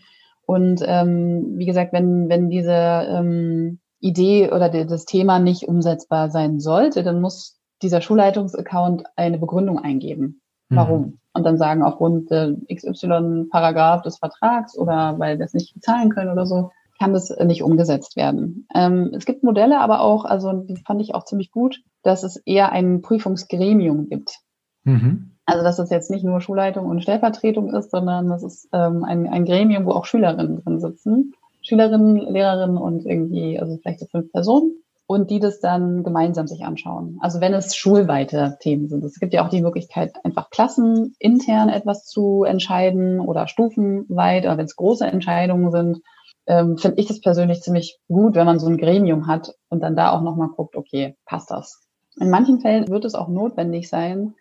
[0.46, 6.60] Und ähm, wie gesagt, wenn wenn diese ähm, Idee oder das Thema nicht umsetzbar sein
[6.60, 10.42] sollte, dann muss dieser Schulleitungsaccount eine Begründung eingeben.
[10.70, 10.76] Mhm.
[10.76, 11.02] Warum?
[11.02, 11.20] Mhm.
[11.34, 16.32] Und dann sagen, aufgrund der XY-Paragraph des Vertrags oder weil wir es nicht bezahlen können
[16.32, 18.68] oder so, kann das nicht umgesetzt werden.
[18.74, 22.38] Ähm, es gibt Modelle, aber auch, also die fand ich auch ziemlich gut, dass es
[22.38, 24.40] eher ein Prüfungsgremium gibt.
[24.84, 25.35] Mhm.
[25.46, 29.28] Also dass es jetzt nicht nur Schulleitung und Stellvertretung ist, sondern das ist ähm, ein,
[29.28, 31.34] ein Gremium, wo auch Schülerinnen drin sitzen.
[31.62, 36.66] Schülerinnen, Lehrerinnen und irgendwie, also vielleicht so fünf Personen und die das dann gemeinsam sich
[36.66, 37.18] anschauen.
[37.22, 39.04] Also wenn es schulweite Themen sind.
[39.04, 44.66] Es gibt ja auch die Möglichkeit, einfach klassenintern etwas zu entscheiden oder stufenweit, oder wenn
[44.66, 46.02] es große Entscheidungen sind,
[46.48, 49.96] ähm, finde ich das persönlich ziemlich gut, wenn man so ein Gremium hat und dann
[49.96, 51.84] da auch nochmal guckt, okay, passt das?
[52.20, 54.36] In manchen Fällen wird es auch notwendig sein,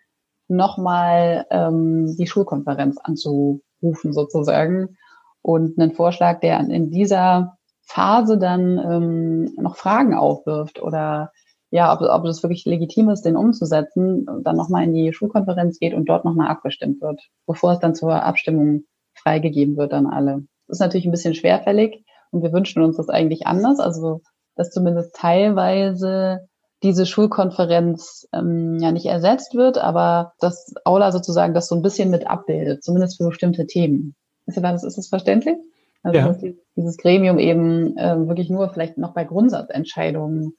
[0.47, 4.97] nochmal ähm, die Schulkonferenz anzurufen sozusagen
[5.41, 11.31] und einen Vorschlag, der in dieser Phase dann ähm, noch Fragen aufwirft oder
[11.71, 15.93] ja, ob, ob es wirklich legitim ist, den umzusetzen, dann nochmal in die Schulkonferenz geht
[15.93, 20.43] und dort nochmal abgestimmt wird, bevor es dann zur Abstimmung freigegeben wird an alle.
[20.67, 24.21] Das ist natürlich ein bisschen schwerfällig Und wir wünschen uns das eigentlich anders, also
[24.55, 26.47] dass zumindest teilweise
[26.85, 32.11] diese Schulkonferenz ähm, ja nicht ersetzt wird, aber dass Aula sozusagen das so ein bisschen
[32.11, 34.15] mit abbildet, zumindest für bestimmte Themen.
[34.45, 35.57] Ist das, ist das verständlich?
[36.03, 36.27] Also ja.
[36.27, 36.37] dass
[36.75, 40.53] dieses Gremium eben ähm, wirklich nur vielleicht noch bei Grundsatzentscheidungen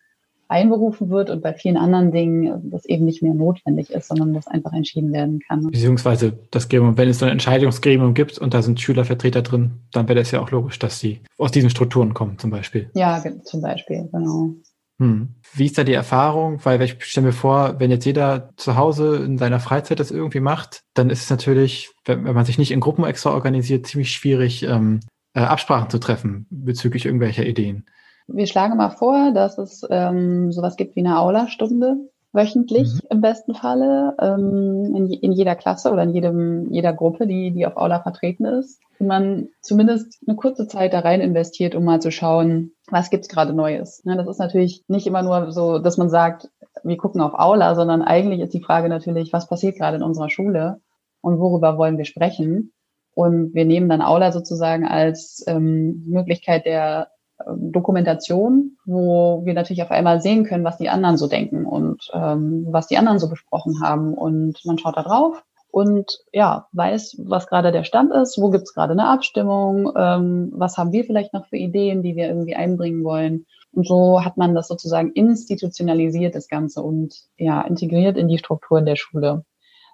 [0.48, 4.46] einberufen wird und bei vielen anderen Dingen das eben nicht mehr notwendig ist, sondern das
[4.46, 5.62] einfach entschieden werden kann.
[5.62, 10.08] Beziehungsweise das Gremium, wenn es so ein Entscheidungsgremium gibt und da sind Schülervertreter drin, dann
[10.08, 12.90] wäre das ja auch logisch, dass sie aus diesen Strukturen kommen, zum Beispiel.
[12.94, 14.50] Ja, zum Beispiel, genau.
[14.98, 15.34] Hm.
[15.52, 16.64] Wie ist da die Erfahrung?
[16.64, 20.40] Weil ich stelle mir vor, wenn jetzt jeder zu Hause in seiner Freizeit das irgendwie
[20.40, 24.10] macht, dann ist es natürlich, wenn, wenn man sich nicht in Gruppen extra organisiert, ziemlich
[24.10, 25.00] schwierig, ähm,
[25.34, 27.86] äh, Absprachen zu treffen bezüglich irgendwelcher Ideen.
[28.26, 31.96] Wir schlagen mal vor, dass es ähm, sowas gibt wie eine Aula-Stunde
[32.36, 33.00] wöchentlich mhm.
[33.10, 37.66] im besten Falle ähm, in, in, jeder Klasse oder in jedem, jeder Gruppe, die, die
[37.66, 38.80] auf Aula vertreten ist.
[38.98, 43.28] Und man zumindest eine kurze Zeit da rein investiert, um mal zu schauen, was gibt's
[43.28, 44.02] gerade Neues.
[44.04, 46.48] Ja, das ist natürlich nicht immer nur so, dass man sagt,
[46.84, 50.30] wir gucken auf Aula, sondern eigentlich ist die Frage natürlich, was passiert gerade in unserer
[50.30, 50.80] Schule
[51.20, 52.72] und worüber wollen wir sprechen?
[53.14, 57.08] Und wir nehmen dann Aula sozusagen als ähm, Möglichkeit der
[57.44, 62.66] Dokumentation, wo wir natürlich auf einmal sehen können, was die anderen so denken und ähm,
[62.70, 64.14] was die anderen so besprochen haben.
[64.14, 68.72] Und man schaut da drauf und ja, weiß, was gerade der Stand ist, wo gibt's
[68.72, 73.04] gerade eine Abstimmung, ähm, was haben wir vielleicht noch für Ideen, die wir irgendwie einbringen
[73.04, 73.44] wollen.
[73.72, 78.86] Und so hat man das sozusagen institutionalisiert, das Ganze, und ja, integriert in die Strukturen
[78.86, 79.44] der Schule.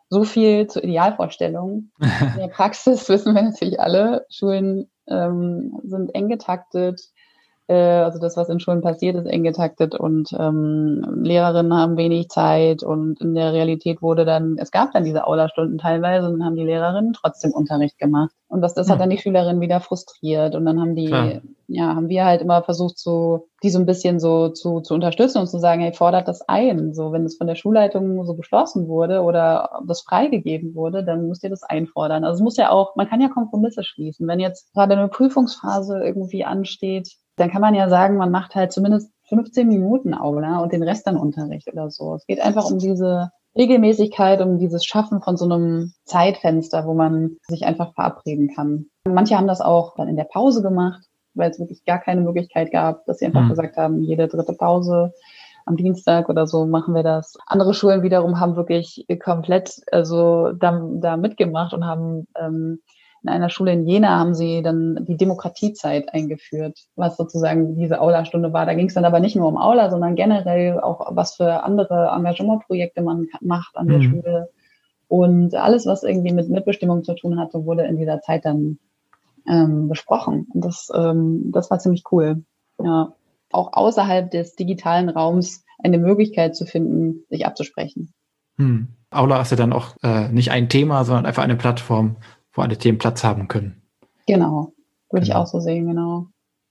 [0.08, 1.90] So viel zur Idealvorstellung.
[1.98, 7.00] In der Praxis wissen wir natürlich alle, Schulen ähm, sind eng getaktet,
[7.72, 12.82] also das, was in Schulen passiert, ist eng getaktet und ähm, Lehrerinnen haben wenig Zeit
[12.82, 16.56] und in der Realität wurde dann, es gab dann diese Aula-Stunden teilweise und dann haben
[16.56, 18.32] die Lehrerinnen trotzdem Unterricht gemacht.
[18.48, 19.00] Und das, das hat hm.
[19.00, 21.40] dann die Schülerinnen wieder frustriert und dann haben die, Klar.
[21.68, 25.38] ja, haben wir halt immer versucht, so, die so ein bisschen so zu, zu unterstützen
[25.38, 26.92] und zu sagen, hey, fordert das ein.
[26.92, 31.44] So, wenn es von der Schulleitung so beschlossen wurde oder das freigegeben wurde, dann müsst
[31.44, 32.24] ihr das einfordern.
[32.24, 34.26] Also es muss ja auch, man kann ja Kompromisse schließen.
[34.28, 38.72] Wenn jetzt gerade eine Prüfungsphase irgendwie ansteht, dann kann man ja sagen, man macht halt
[38.72, 42.14] zumindest 15 Minuten Aula und den Rest dann Unterricht oder so.
[42.14, 47.36] Es geht einfach um diese Regelmäßigkeit, um dieses Schaffen von so einem Zeitfenster, wo man
[47.48, 48.86] sich einfach verabreden kann.
[49.06, 51.02] Manche haben das auch dann in der Pause gemacht,
[51.34, 53.50] weil es wirklich gar keine Möglichkeit gab, dass sie einfach mhm.
[53.50, 55.12] gesagt haben, jede dritte Pause
[55.64, 57.36] am Dienstag oder so machen wir das.
[57.46, 62.80] Andere Schulen wiederum haben wirklich komplett also da, da mitgemacht und haben ähm,
[63.22, 68.52] in einer Schule in Jena haben sie dann die Demokratiezeit eingeführt, was sozusagen diese Aula-Stunde
[68.52, 68.66] war.
[68.66, 72.10] Da ging es dann aber nicht nur um Aula, sondern generell auch, was für andere
[72.14, 74.02] Engagementprojekte man macht an der mhm.
[74.02, 74.50] Schule.
[75.06, 78.78] Und alles, was irgendwie mit Mitbestimmung zu tun hatte, wurde in dieser Zeit dann
[79.48, 80.48] ähm, besprochen.
[80.52, 82.42] Und das, ähm, das war ziemlich cool.
[82.82, 83.12] Ja.
[83.52, 88.12] Auch außerhalb des digitalen Raums eine Möglichkeit zu finden, sich abzusprechen.
[88.56, 88.88] Hm.
[89.10, 92.16] Aula ist ja dann auch äh, nicht ein Thema, sondern einfach eine Plattform,
[92.52, 93.82] wo alle Themen Platz haben können.
[94.26, 94.72] Genau,
[95.10, 95.26] würde genau.
[95.26, 96.26] ich auch so sehen, genau.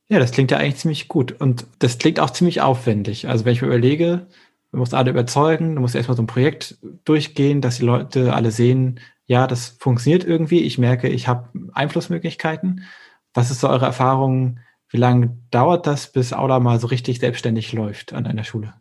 [0.10, 3.30] Ja, das klingt ja eigentlich ziemlich gut und das klingt auch ziemlich aufwendig.
[3.30, 4.28] Also wenn ich mir überlege,
[4.72, 8.52] du musst alle überzeugen, du musst erstmal so ein Projekt durchgehen, dass die Leute alle
[8.52, 10.60] sehen, ja, das funktioniert irgendwie.
[10.60, 12.84] Ich merke, ich habe Einflussmöglichkeiten.
[13.34, 14.60] Was ist so eure Erfahrung?
[14.90, 18.74] Wie lange dauert das, bis Aula mal so richtig selbstständig läuft an einer Schule?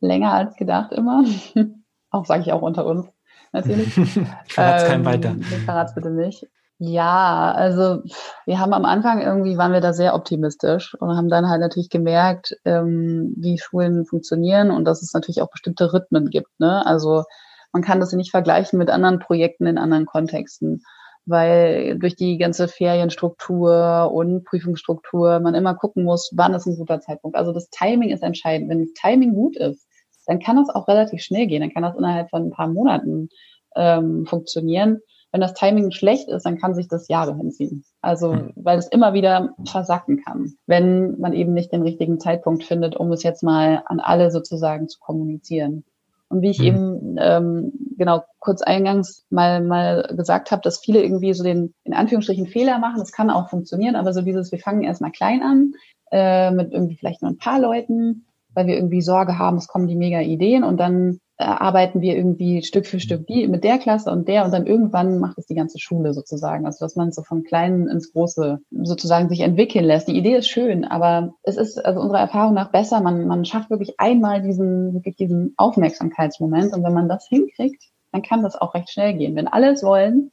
[0.00, 1.24] Länger als gedacht immer.
[2.10, 3.06] auch sage ich auch unter uns
[3.52, 3.96] natürlich.
[3.96, 4.12] ich
[4.48, 5.36] verrat's ähm, keinem weiter.
[5.40, 6.46] Ich verrat's bitte nicht.
[6.78, 8.02] Ja, also
[8.44, 11.88] wir haben am Anfang irgendwie waren wir da sehr optimistisch und haben dann halt natürlich
[11.88, 16.60] gemerkt, ähm, wie Schulen funktionieren und dass es natürlich auch bestimmte Rhythmen gibt.
[16.60, 16.84] Ne?
[16.84, 17.24] Also
[17.72, 20.82] man kann das nicht vergleichen mit anderen Projekten in anderen Kontexten,
[21.24, 27.00] weil durch die ganze Ferienstruktur und Prüfungsstruktur man immer gucken muss, wann ist ein guter
[27.00, 27.38] Zeitpunkt.
[27.38, 28.68] Also das Timing ist entscheidend.
[28.68, 29.85] Wenn das Timing gut ist,
[30.26, 31.60] dann kann das auch relativ schnell gehen.
[31.60, 33.28] Dann kann das innerhalb von ein paar Monaten
[33.74, 35.00] ähm, funktionieren.
[35.32, 37.84] Wenn das Timing schlecht ist, dann kann sich das Jahre hinziehen.
[38.00, 38.52] Also, hm.
[38.56, 43.12] weil es immer wieder versacken kann, wenn man eben nicht den richtigen Zeitpunkt findet, um
[43.12, 45.84] es jetzt mal an alle sozusagen zu kommunizieren.
[46.28, 46.64] Und wie ich mhm.
[46.64, 51.94] eben ähm, genau kurz eingangs mal mal gesagt habe, dass viele irgendwie so den in
[51.94, 52.98] Anführungsstrichen Fehler machen.
[52.98, 55.72] Das kann auch funktionieren, aber so dieses, wir fangen erstmal klein an
[56.10, 59.86] äh, mit irgendwie vielleicht nur ein paar Leuten weil wir irgendwie Sorge haben, es kommen
[59.86, 63.78] die mega Ideen und dann äh, arbeiten wir irgendwie Stück für Stück die mit der
[63.78, 66.64] Klasse und der und dann irgendwann macht es die ganze Schule sozusagen.
[66.64, 70.08] Also dass man so von Kleinen ins Große sozusagen sich entwickeln lässt.
[70.08, 73.00] Die Idee ist schön, aber es ist also unserer Erfahrung nach besser.
[73.02, 78.22] Man, man schafft wirklich einmal diesen, wirklich diesen Aufmerksamkeitsmoment und wenn man das hinkriegt, dann
[78.22, 79.36] kann das auch recht schnell gehen.
[79.36, 80.30] Wenn alle es wollen,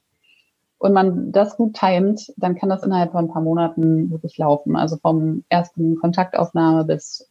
[0.83, 4.75] und man das gut timet, dann kann das innerhalb von ein paar Monaten wirklich laufen.
[4.75, 7.25] Also vom ersten Kontaktaufnahme bis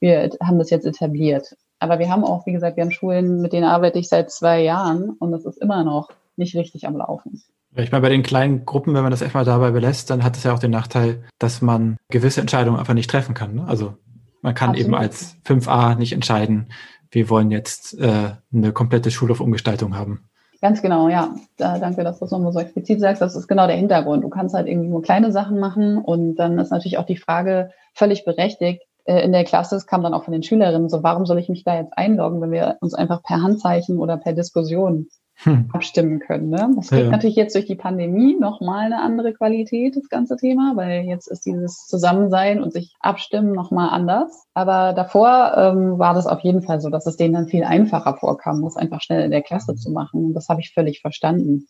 [0.00, 1.56] wir haben das jetzt etabliert.
[1.78, 4.62] Aber wir haben auch, wie gesagt, wir haben Schulen, mit denen arbeite ich seit zwei
[4.62, 7.42] Jahren und das ist immer noch nicht richtig am Laufen.
[7.76, 10.44] Ich meine, bei den kleinen Gruppen, wenn man das erstmal dabei belässt, dann hat es
[10.44, 13.56] ja auch den Nachteil, dass man gewisse Entscheidungen einfach nicht treffen kann.
[13.56, 13.64] Ne?
[13.66, 13.94] Also
[14.42, 14.86] man kann Absolut.
[14.86, 16.68] eben als 5a nicht entscheiden,
[17.10, 20.28] wir wollen jetzt äh, eine komplette Schulhofumgestaltung haben.
[20.60, 21.34] Ganz genau, ja.
[21.56, 23.20] Da, danke, dass du es nochmal so explizit sagst.
[23.20, 24.24] Das ist genau der Hintergrund.
[24.24, 27.70] Du kannst halt irgendwie nur kleine Sachen machen und dann ist natürlich auch die Frage
[27.92, 28.82] völlig berechtigt.
[29.04, 31.64] Äh, in der Klasse kam dann auch von den Schülerinnen so, warum soll ich mich
[31.64, 35.68] da jetzt einloggen, wenn wir uns einfach per Handzeichen oder per Diskussion hm.
[35.72, 36.48] abstimmen können.
[36.48, 36.70] Ne?
[36.76, 37.10] Das kriegt ja.
[37.10, 41.44] natürlich jetzt durch die Pandemie nochmal eine andere Qualität, das ganze Thema, weil jetzt ist
[41.44, 44.46] dieses Zusammensein und sich abstimmen nochmal anders.
[44.54, 48.16] Aber davor ähm, war das auf jeden Fall so, dass es denen dann viel einfacher
[48.16, 50.24] vorkam, das einfach schnell in der Klasse zu machen.
[50.24, 51.66] Und das habe ich völlig verstanden.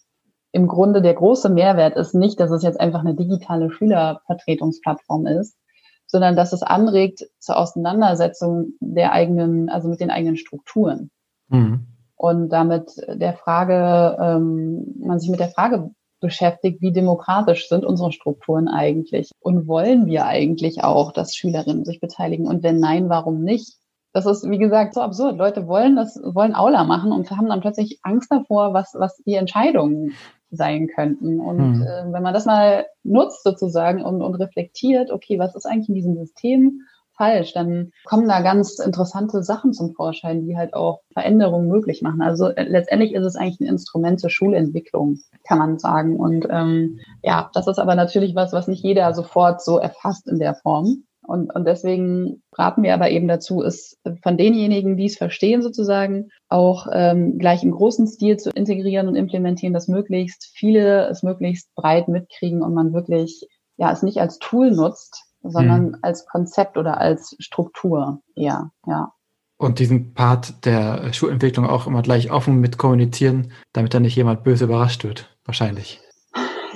[0.52, 5.56] Im Grunde der große Mehrwert ist nicht, dass es jetzt einfach eine digitale Schülervertretungsplattform ist,
[6.06, 11.10] sondern dass es anregt zur Auseinandersetzung der eigenen, also mit den eigenen Strukturen.
[11.48, 11.86] Mhm
[12.16, 15.90] und damit der Frage, ähm, man sich mit der Frage
[16.20, 22.00] beschäftigt, wie demokratisch sind unsere Strukturen eigentlich und wollen wir eigentlich auch, dass Schülerinnen sich
[22.00, 23.74] beteiligen und wenn nein, warum nicht?
[24.14, 25.36] Das ist, wie gesagt, so absurd.
[25.36, 29.34] Leute wollen das, wollen Aula machen und haben dann plötzlich Angst davor, was, was die
[29.34, 30.14] Entscheidungen
[30.56, 31.40] sein könnten.
[31.40, 31.82] Und hm.
[31.82, 35.94] äh, wenn man das mal nutzt sozusagen und, und reflektiert, okay, was ist eigentlich in
[35.94, 36.80] diesem System
[37.16, 42.22] falsch, dann kommen da ganz interessante Sachen zum Vorschein, die halt auch Veränderungen möglich machen.
[42.22, 46.16] Also äh, letztendlich ist es eigentlich ein Instrument zur Schulentwicklung, kann man sagen.
[46.16, 50.38] Und ähm, ja, das ist aber natürlich was, was nicht jeder sofort so erfasst in
[50.38, 51.04] der Form.
[51.26, 56.28] Und, und deswegen raten wir aber eben dazu, es von denjenigen, die es verstehen sozusagen,
[56.48, 61.74] auch ähm, gleich im großen Stil zu integrieren und implementieren, dass möglichst viele es möglichst
[61.74, 65.98] breit mitkriegen und man wirklich ja es nicht als Tool nutzt, sondern hm.
[66.02, 69.12] als Konzept oder als Struktur eher, ja.
[69.56, 74.42] Und diesen Part der Schulentwicklung auch immer gleich offen mit kommunizieren, damit dann nicht jemand
[74.42, 76.00] böse überrascht wird, wahrscheinlich.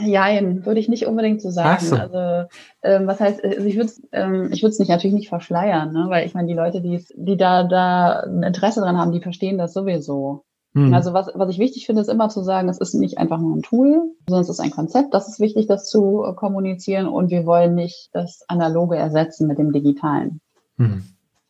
[0.05, 1.85] Jein, würde ich nicht unbedingt so sagen.
[1.85, 1.97] So.
[1.97, 2.49] Also
[2.83, 5.93] ähm, was heißt, also ich würde es ähm, ich würde es nicht natürlich nicht verschleiern,
[5.93, 6.07] ne?
[6.09, 9.59] weil ich meine, die Leute, die die da da ein Interesse dran haben, die verstehen
[9.59, 10.45] das sowieso.
[10.75, 10.95] Hm.
[10.95, 13.57] Also was, was ich wichtig finde, ist immer zu sagen, es ist nicht einfach nur
[13.57, 15.15] ein Tool, sondern es ist ein Konzept.
[15.15, 19.59] Das ist wichtig, das zu äh, kommunizieren und wir wollen nicht das Analoge ersetzen mit
[19.59, 20.41] dem Digitalen.
[20.77, 21.05] Hm.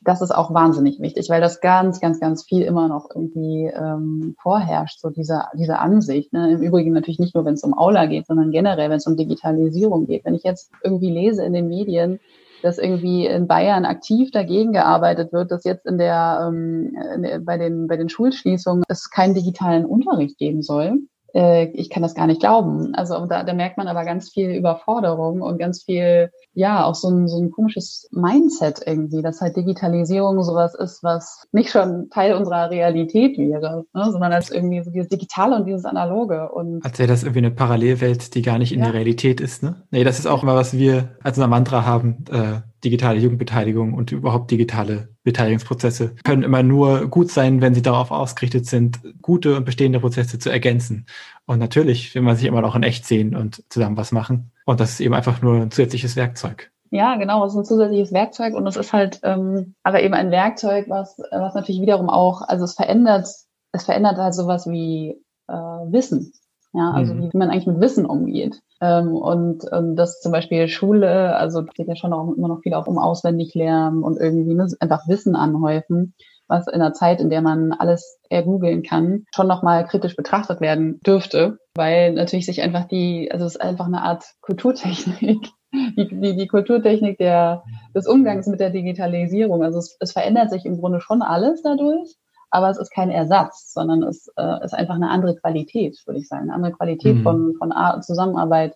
[0.08, 4.36] Das ist auch wahnsinnig wichtig, weil das ganz, ganz, ganz viel immer noch irgendwie ähm,
[4.40, 6.32] vorherrscht, so diese, diese Ansicht.
[6.32, 6.50] Ne?
[6.52, 9.18] Im Übrigen natürlich nicht nur, wenn es um Aula geht, sondern generell, wenn es um
[9.18, 10.24] Digitalisierung geht.
[10.24, 12.20] Wenn ich jetzt irgendwie lese in den Medien,
[12.62, 17.58] dass irgendwie in Bayern aktiv dagegen gearbeitet wird, dass jetzt in der, ähm, in, bei
[17.58, 21.02] den bei den Schulschließungen es keinen digitalen Unterricht geben soll.
[21.34, 22.94] Äh, ich kann das gar nicht glauben.
[22.94, 27.08] Also da, da merkt man aber ganz viel Überforderung und ganz viel ja, auch so
[27.08, 32.34] ein, so ein komisches Mindset irgendwie, dass halt Digitalisierung sowas ist, was nicht schon Teil
[32.34, 36.50] unserer Realität wäre, ne, sondern als irgendwie so dieses Digitale und dieses Analoge.
[36.50, 38.86] Und als wäre das irgendwie eine Parallelwelt, die gar nicht in ja.
[38.86, 39.84] der Realität ist, ne?
[39.92, 44.12] Nee, das ist auch immer, was wir als unser Mantra haben, äh, digitale Jugendbeteiligung und
[44.12, 49.66] überhaupt digitale Beteiligungsprozesse können immer nur gut sein, wenn sie darauf ausgerichtet sind, gute und
[49.66, 51.04] bestehende Prozesse zu ergänzen.
[51.44, 54.52] Und natürlich will man sich immer noch in echt sehen und zusammen was machen.
[54.64, 56.70] Und das ist eben einfach nur ein zusätzliches Werkzeug.
[56.90, 60.30] Ja, genau, es ist ein zusätzliches Werkzeug und es ist halt ähm, aber eben ein
[60.30, 63.28] Werkzeug, was, was natürlich wiederum auch, also es verändert,
[63.72, 66.32] es verändert halt sowas wie äh, Wissen.
[66.78, 67.32] Ja, also mhm.
[67.32, 68.60] wie man eigentlich mit Wissen umgeht.
[68.80, 72.74] Ähm, und, und das zum Beispiel Schule, also geht ja schon auch immer noch viel
[72.74, 76.14] auch um auswendig lernen und irgendwie ne, einfach Wissen anhäufen,
[76.46, 81.00] was in einer Zeit, in der man alles ergoogeln kann, schon nochmal kritisch betrachtet werden
[81.04, 86.36] dürfte, weil natürlich sich einfach die, also es ist einfach eine Art Kulturtechnik, die, die,
[86.36, 89.64] die Kulturtechnik der, des Umgangs mit der Digitalisierung.
[89.64, 92.14] Also es, es verändert sich im Grunde schon alles dadurch
[92.50, 96.28] aber es ist kein Ersatz, sondern es äh, ist einfach eine andere Qualität, würde ich
[96.28, 97.22] sagen, eine andere Qualität mhm.
[97.22, 98.74] von, von Zusammenarbeit,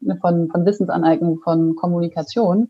[0.00, 2.68] ne, von, von Wissensaneignung, von Kommunikation.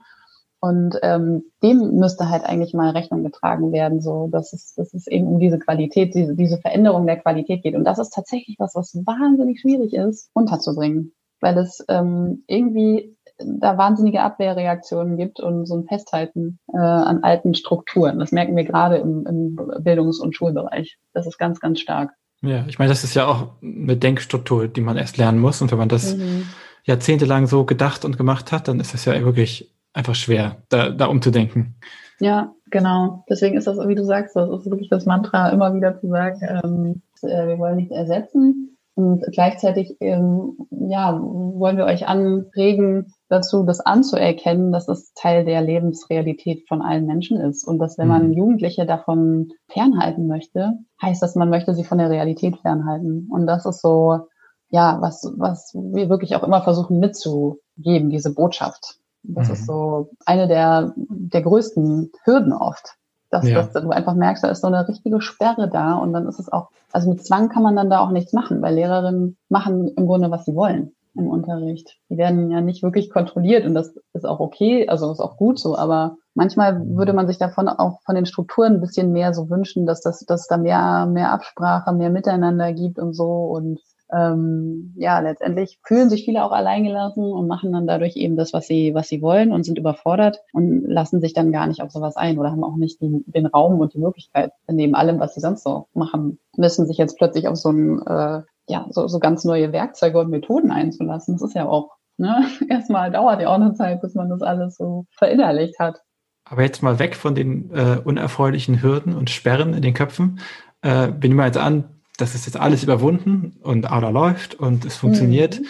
[0.60, 5.06] Und ähm, dem müsste halt eigentlich mal Rechnung getragen werden, so dass es, dass es
[5.06, 7.74] eben um diese Qualität, diese, diese Veränderung der Qualität geht.
[7.74, 13.76] Und das ist tatsächlich was, was wahnsinnig schwierig ist, unterzubringen, weil es ähm, irgendwie da
[13.76, 18.18] wahnsinnige Abwehrreaktionen gibt und so ein Festhalten äh, an alten Strukturen.
[18.18, 20.98] Das merken wir gerade im, im Bildungs- und Schulbereich.
[21.12, 22.12] Das ist ganz, ganz stark.
[22.42, 25.62] Ja, ich meine, das ist ja auch eine Denkstruktur, die man erst lernen muss.
[25.62, 26.46] Und wenn man das mhm.
[26.85, 31.06] jahrzehntelang so gedacht und gemacht hat, dann ist es ja wirklich einfach schwer, da, da
[31.06, 31.76] umzudenken.
[32.20, 33.24] Ja, genau.
[33.28, 36.40] Deswegen ist das, wie du sagst, das ist wirklich das Mantra, immer wieder zu sagen,
[36.42, 43.64] ähm, äh, wir wollen nicht ersetzen, Und gleichzeitig ähm, ja, wollen wir euch anregen, dazu,
[43.64, 47.66] das anzuerkennen, dass es Teil der Lebensrealität von allen Menschen ist.
[47.66, 48.32] Und dass wenn man mhm.
[48.32, 53.28] Jugendliche davon fernhalten möchte, heißt das, man möchte sie von der Realität fernhalten.
[53.30, 54.28] Und das ist so,
[54.70, 58.98] ja, was, was wir wirklich auch immer versuchen mitzugeben, diese Botschaft.
[59.22, 59.54] Das mhm.
[59.54, 62.94] ist so eine der, der größten Hürden oft.
[63.30, 63.56] Dass, ja.
[63.56, 66.52] dass du einfach merkst, da ist so eine richtige Sperre da und dann ist es
[66.52, 70.06] auch, also mit Zwang kann man dann da auch nichts machen, weil Lehrerinnen machen im
[70.06, 71.96] Grunde, was sie wollen im Unterricht.
[72.10, 75.58] Die werden ja nicht wirklich kontrolliert und das ist auch okay, also ist auch gut
[75.58, 79.48] so, aber manchmal würde man sich davon auch von den Strukturen ein bisschen mehr so
[79.50, 83.81] wünschen, dass das, dass da mehr, mehr Absprache, mehr Miteinander gibt und so und
[84.12, 88.67] ähm, ja, letztendlich fühlen sich viele auch alleingelassen und machen dann dadurch eben das, was
[88.67, 92.17] sie, was sie wollen und sind überfordert und lassen sich dann gar nicht auf sowas
[92.17, 95.40] ein oder haben auch nicht die, den Raum und die Möglichkeit, neben allem, was sie
[95.40, 99.44] sonst so machen, müssen sich jetzt plötzlich auf so ein äh, ja, so, so ganz
[99.44, 101.35] neue Werkzeuge und Methoden einzulassen.
[101.35, 104.77] Das ist ja auch, ne, erstmal dauert ja auch eine Zeit, bis man das alles
[104.77, 106.00] so verinnerlicht hat.
[106.44, 110.40] Aber jetzt mal weg von den äh, unerfreulichen Hürden und Sperren in den Köpfen.
[110.83, 111.85] Äh, wir nehmen jetzt an,
[112.19, 115.60] das ist jetzt alles überwunden und Aula läuft und es funktioniert.
[115.60, 115.67] Mhm.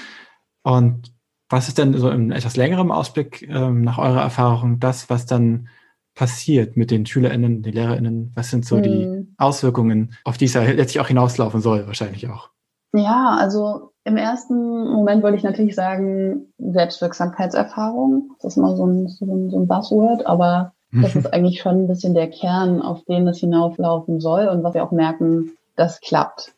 [0.63, 1.15] Und
[1.49, 5.69] was ist denn so im etwas längeren Ausblick ähm, nach eurer Erfahrung das, was dann
[6.15, 8.33] passiert mit den SchülerInnen, den LehrerInnen?
[8.35, 8.83] Was sind so mhm.
[8.83, 12.51] die Auswirkungen, auf die es ja letztlich auch hinauslaufen soll, wahrscheinlich auch?
[12.97, 18.31] Ja, also im ersten Moment wollte ich natürlich sagen, Selbstwirksamkeitserfahrung.
[18.41, 21.85] Das ist immer so ein, so ein, so ein Buzzword, aber das ist eigentlich schon
[21.85, 26.01] ein bisschen der Kern, auf den es hinauflaufen soll und was wir auch merken, das
[26.01, 26.53] klappt.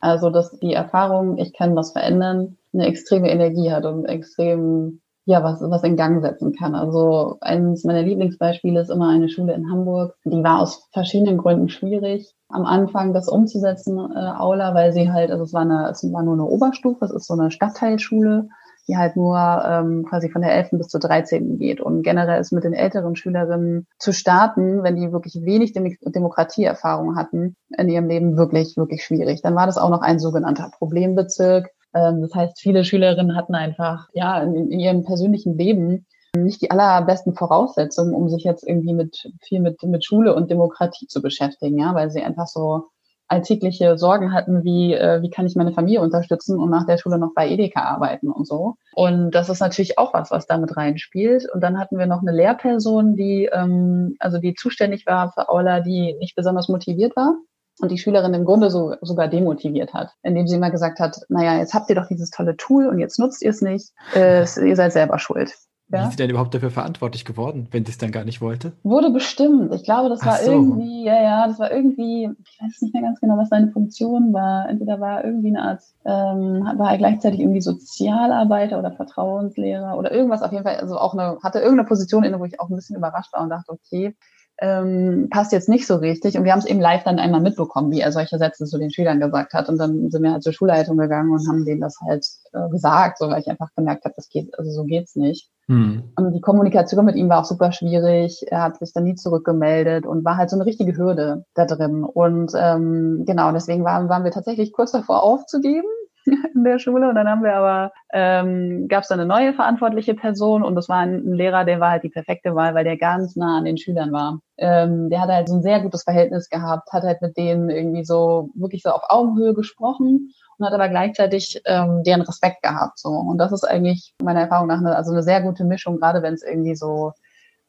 [0.00, 5.42] Also, dass die Erfahrung, ich kann was verändern, eine extreme Energie hat und extrem, ja,
[5.42, 6.74] was, was in Gang setzen kann.
[6.74, 10.16] Also, eines meiner Lieblingsbeispiele ist immer eine Schule in Hamburg.
[10.24, 15.30] Die war aus verschiedenen Gründen schwierig am Anfang das umzusetzen, äh, Aula, weil sie halt,
[15.30, 18.48] also es war, eine, es war nur eine Oberstufe, es ist so eine Stadtteilschule,
[18.88, 20.70] die halt nur ähm, quasi von der 11.
[20.72, 21.58] bis zur 13.
[21.58, 21.80] geht.
[21.80, 27.16] Und generell ist mit den älteren Schülerinnen zu starten, wenn die wirklich wenig Dem Demokratieerfahrung
[27.16, 29.42] hatten in ihrem Leben, wirklich, wirklich schwierig.
[29.42, 31.70] Dann war das auch noch ein sogenannter Problembezirk.
[31.94, 37.34] Ähm, das heißt, viele Schülerinnen hatten einfach ja in, ihrem persönlichen Leben nicht die allerbesten
[37.34, 41.94] Voraussetzungen, um sich jetzt irgendwie mit viel mit, mit Schule und Demokratie zu beschäftigen, ja,
[41.94, 42.84] weil sie einfach so
[43.26, 47.16] alltägliche Sorgen hatten, wie, äh, wie kann ich meine Familie unterstützen und nach der Schule
[47.16, 48.74] noch bei Edeka arbeiten und so.
[48.94, 51.48] Und das ist natürlich auch was, was damit reinspielt.
[51.52, 55.80] Und dann hatten wir noch eine Lehrperson, die, ähm, also die zuständig war für Aula,
[55.80, 57.36] die nicht besonders motiviert war
[57.82, 61.58] und die Schülerin im Grunde so, sogar demotiviert hat, indem sie immer gesagt hat, naja,
[61.58, 64.76] jetzt habt ihr doch dieses tolle Tool und jetzt nutzt ihr es nicht, äh, ihr
[64.76, 65.54] seid selber schuld.
[65.92, 65.98] Ja?
[65.98, 68.72] Wie ist sie denn überhaupt dafür verantwortlich geworden, wenn sie es dann gar nicht wollte?
[68.84, 69.74] Wurde bestimmt.
[69.74, 70.52] Ich glaube, das war so.
[70.52, 74.32] irgendwie, ja, ja, das war irgendwie, ich weiß nicht mehr ganz genau, was seine Funktion
[74.32, 74.68] war.
[74.68, 80.42] Entweder war irgendwie eine Art, ähm, war er gleichzeitig irgendwie Sozialarbeiter oder Vertrauenslehrer oder irgendwas
[80.42, 82.96] auf jeden Fall, also auch eine, hatte irgendeine Position inne, wo ich auch ein bisschen
[82.96, 84.14] überrascht war und dachte, okay,
[84.60, 86.36] ähm, passt jetzt nicht so richtig.
[86.36, 88.90] Und wir haben es eben live dann einmal mitbekommen, wie er solche Sätze zu den
[88.90, 89.68] Schülern gesagt hat.
[89.68, 93.18] Und dann sind wir halt zur Schulleitung gegangen und haben denen das halt äh, gesagt,
[93.18, 95.48] so weil ich einfach gemerkt habe, das geht, also so geht's nicht.
[95.66, 96.02] Hm.
[96.16, 98.44] Und die Kommunikation mit ihm war auch super schwierig.
[98.48, 102.04] Er hat sich dann nie zurückgemeldet und war halt so eine richtige Hürde da drin.
[102.04, 105.88] Und ähm, genau, deswegen waren, waren wir tatsächlich kurz davor aufzugeben
[106.54, 107.08] in der Schule.
[107.08, 110.98] Und dann haben wir aber, ähm, gab es eine neue verantwortliche Person und das war
[110.98, 113.78] ein, ein, Lehrer, der war halt die perfekte Wahl, weil der ganz nah an den
[113.78, 114.40] Schülern war.
[114.58, 118.04] Ähm, der hat halt so ein sehr gutes Verhältnis gehabt, hat halt mit denen irgendwie
[118.04, 122.98] so wirklich so auf Augenhöhe gesprochen und hat aber gleichzeitig ähm, deren Respekt gehabt.
[122.98, 123.10] So.
[123.10, 126.34] Und das ist eigentlich meiner Erfahrung nach eine, also eine sehr gute Mischung, gerade wenn
[126.34, 127.12] es irgendwie so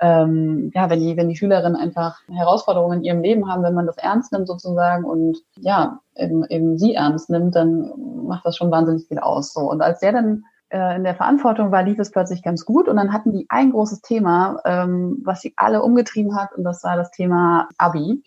[0.02, 3.86] ähm, ja, wenn die, wenn die Schülerinnen einfach Herausforderungen in ihrem Leben haben, wenn man
[3.86, 7.91] das ernst nimmt sozusagen und ja, eben, eben sie ernst nimmt, dann
[8.26, 9.54] macht das schon wahnsinnig viel aus.
[9.54, 9.62] So.
[9.62, 12.88] Und als der dann äh, in der Verantwortung war, lief es plötzlich ganz gut.
[12.88, 16.84] Und dann hatten die ein großes Thema, ähm, was sie alle umgetrieben hat, und das
[16.84, 18.24] war das Thema Abi.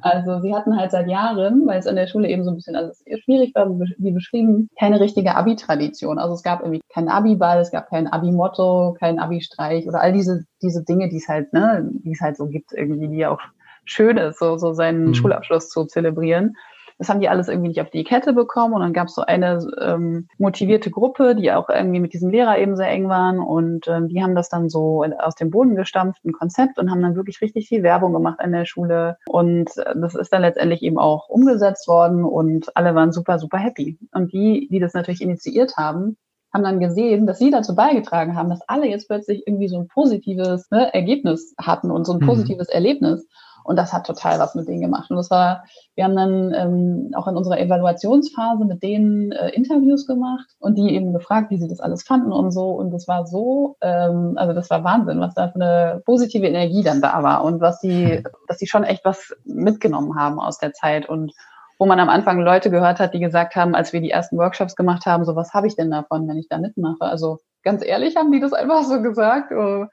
[0.00, 2.76] Also sie hatten halt seit Jahren, weil es an der Schule eben so ein bisschen
[2.76, 6.18] alles schwierig war, wie beschrieben, keine richtige Abi-Tradition.
[6.18, 10.44] Also es gab irgendwie keinen Abi-Ball, es gab kein Abi-Motto, kein Abi-Streich oder all diese,
[10.62, 13.40] diese Dinge, die es halt, ne, die es halt so gibt, irgendwie, die auch
[13.84, 15.14] schön ist, so, so seinen mhm.
[15.14, 16.54] Schulabschluss zu zelebrieren.
[16.98, 19.22] Das haben die alles irgendwie nicht auf die Kette bekommen und dann gab es so
[19.22, 23.86] eine ähm, motivierte Gruppe, die auch irgendwie mit diesem Lehrer eben sehr eng waren und
[23.88, 27.16] ähm, die haben das dann so aus dem Boden gestampft, ein Konzept und haben dann
[27.16, 30.98] wirklich richtig viel Werbung gemacht an der Schule und äh, das ist dann letztendlich eben
[30.98, 33.98] auch umgesetzt worden und alle waren super, super happy.
[34.12, 36.16] Und die, die das natürlich initiiert haben,
[36.52, 39.88] haben dann gesehen, dass sie dazu beigetragen haben, dass alle jetzt plötzlich irgendwie so ein
[39.88, 42.26] positives ne, Ergebnis hatten und so ein mhm.
[42.26, 42.74] positives mhm.
[42.74, 43.26] Erlebnis.
[43.68, 45.10] Und das hat total was mit denen gemacht.
[45.10, 45.64] Und das war,
[45.94, 50.94] wir haben dann ähm, auch in unserer Evaluationsphase mit denen äh, Interviews gemacht und die
[50.94, 52.70] eben gefragt, wie sie das alles fanden und so.
[52.70, 56.82] Und das war so, ähm, also das war Wahnsinn, was da für eine positive Energie
[56.82, 60.72] dann da war und was die, dass die schon echt was mitgenommen haben aus der
[60.72, 61.34] Zeit und
[61.78, 64.76] wo man am Anfang Leute gehört hat, die gesagt haben, als wir die ersten Workshops
[64.76, 67.02] gemacht haben, so was habe ich denn davon, wenn ich da mitmache?
[67.02, 69.84] Also ganz ehrlich haben die das einfach so gesagt, oh,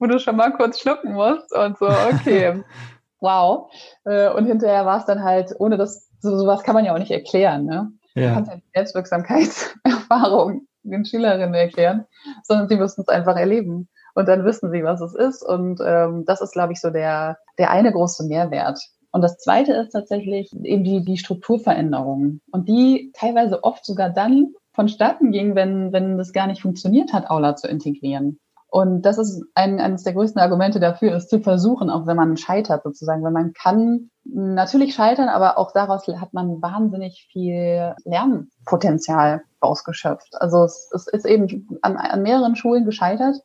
[0.00, 2.64] wo du schon mal kurz schlucken musst und so, okay,
[3.22, 3.72] wow.
[4.04, 6.98] Äh, und hinterher war es dann halt, ohne das, so, sowas kann man ja auch
[6.98, 7.64] nicht erklären.
[7.64, 7.92] Ne?
[8.14, 8.28] Ja.
[8.28, 12.06] Du kannst ja die Selbstwirksamkeitserfahrung den Schülerinnen erklären,
[12.42, 13.88] sondern sie müssen es einfach erleben.
[14.14, 15.42] Und dann wissen sie, was es ist.
[15.42, 18.78] Und ähm, das ist, glaube ich, so der, der eine große Mehrwert.
[19.10, 22.40] Und das zweite ist tatsächlich eben die, die Strukturveränderung.
[22.50, 27.30] Und die teilweise oft sogar dann vonstatten ging, wenn, wenn das gar nicht funktioniert hat,
[27.30, 28.38] Aula zu integrieren.
[28.72, 32.38] Und das ist ein, eines der größten Argumente dafür, es zu versuchen, auch wenn man
[32.38, 33.22] scheitert sozusagen.
[33.22, 40.40] Weil man kann natürlich scheitern, aber auch daraus hat man wahnsinnig viel Lernpotenzial ausgeschöpft.
[40.40, 43.36] Also es, es ist eben an, an mehreren Schulen gescheitert,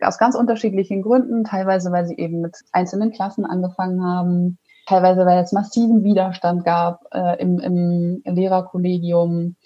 [0.00, 5.44] aus ganz unterschiedlichen Gründen, teilweise weil sie eben mit einzelnen Klassen angefangen haben, teilweise weil
[5.44, 9.56] es massiven Widerstand gab äh, im, im Lehrerkollegium,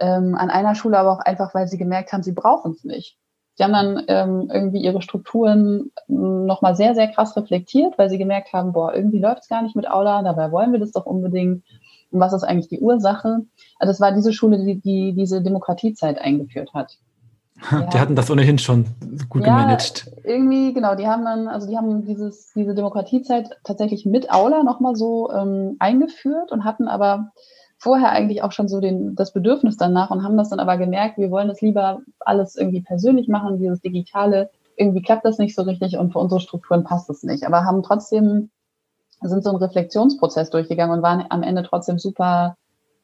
[0.00, 3.16] ähm, an einer Schule aber auch einfach, weil sie gemerkt haben, sie brauchen es nicht.
[3.56, 8.52] Sie haben dann ähm, irgendwie ihre Strukturen nochmal sehr, sehr krass reflektiert, weil sie gemerkt
[8.52, 11.64] haben, boah, irgendwie läuft es gar nicht mit Aula, dabei wollen wir das doch unbedingt.
[12.10, 13.46] Und was ist eigentlich die Ursache?
[13.78, 16.98] Also das war diese Schule, die, die diese Demokratiezeit eingeführt hat.
[17.70, 17.86] Ja.
[17.86, 18.84] Die hatten das ohnehin schon
[19.30, 20.10] gut ja, gemanagt.
[20.24, 24.94] Irgendwie, genau, die haben dann, also die haben dieses, diese Demokratiezeit tatsächlich mit Aula nochmal
[24.94, 27.32] so ähm, eingeführt und hatten aber
[27.86, 31.18] vorher eigentlich auch schon so den, das Bedürfnis danach und haben das dann aber gemerkt,
[31.18, 35.62] wir wollen das lieber alles irgendwie persönlich machen, dieses Digitale, irgendwie klappt das nicht so
[35.62, 37.46] richtig und für unsere Strukturen passt es nicht.
[37.46, 38.50] Aber haben trotzdem,
[39.22, 42.56] sind so einen Reflexionsprozess durchgegangen und waren am Ende trotzdem super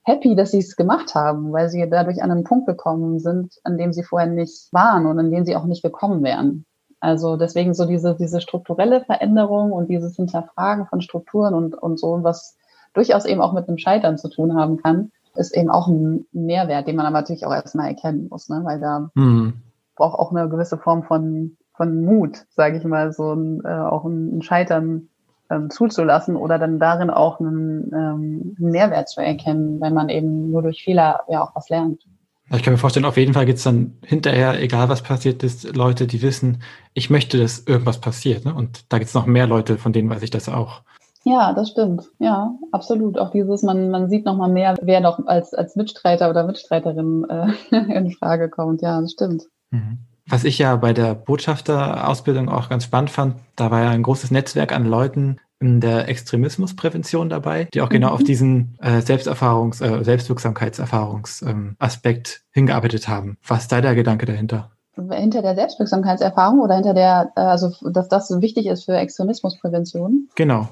[0.02, 3.78] happy, dass sie es gemacht haben, weil sie dadurch an einen Punkt gekommen sind, an
[3.78, 6.64] dem sie vorher nicht waren und an dem sie auch nicht gekommen wären.
[6.98, 12.18] Also deswegen so diese, diese strukturelle Veränderung und dieses Hinterfragen von Strukturen und, und so,
[12.24, 12.56] was
[12.94, 16.86] durchaus eben auch mit einem Scheitern zu tun haben kann, ist eben auch ein Mehrwert,
[16.86, 18.60] den man aber natürlich auch erstmal erkennen muss, ne?
[18.64, 19.54] weil da mhm.
[19.96, 24.04] braucht auch eine gewisse Form von, von Mut, sage ich mal, so ein, äh, auch
[24.04, 25.08] ein Scheitern
[25.50, 30.50] ähm, zuzulassen oder dann darin auch einen, ähm, einen Mehrwert zu erkennen, wenn man eben
[30.50, 32.02] nur durch Fehler ja auch was lernt.
[32.50, 35.74] Ich kann mir vorstellen, auf jeden Fall gibt es dann hinterher, egal was passiert ist,
[35.74, 36.62] Leute, die wissen,
[36.92, 38.44] ich möchte, dass irgendwas passiert.
[38.44, 38.54] Ne?
[38.54, 40.82] Und da gibt es noch mehr Leute, von denen weiß ich das auch.
[41.24, 42.08] Ja, das stimmt.
[42.18, 43.18] Ja, absolut.
[43.18, 47.24] Auch dieses, man, man sieht noch mal mehr, wer noch als, als Mitstreiter oder Mitstreiterin
[47.28, 47.52] äh,
[47.94, 48.82] in Frage kommt.
[48.82, 49.44] Ja, das stimmt.
[49.70, 49.98] Mhm.
[50.28, 54.30] Was ich ja bei der Botschafterausbildung auch ganz spannend fand, da war ja ein großes
[54.30, 58.14] Netzwerk an Leuten in der Extremismusprävention dabei, die auch genau mhm.
[58.14, 63.38] auf diesen äh, Selbsterfahrungs-, äh, Selbstwirksamkeitserfahrungsaspekt ähm, hingearbeitet haben.
[63.46, 64.72] Was ist da der Gedanke dahinter?
[65.10, 70.28] Hinter der Selbstwirksamkeitserfahrung oder hinter der, äh, also dass das so wichtig ist für Extremismusprävention?
[70.34, 70.68] Genau.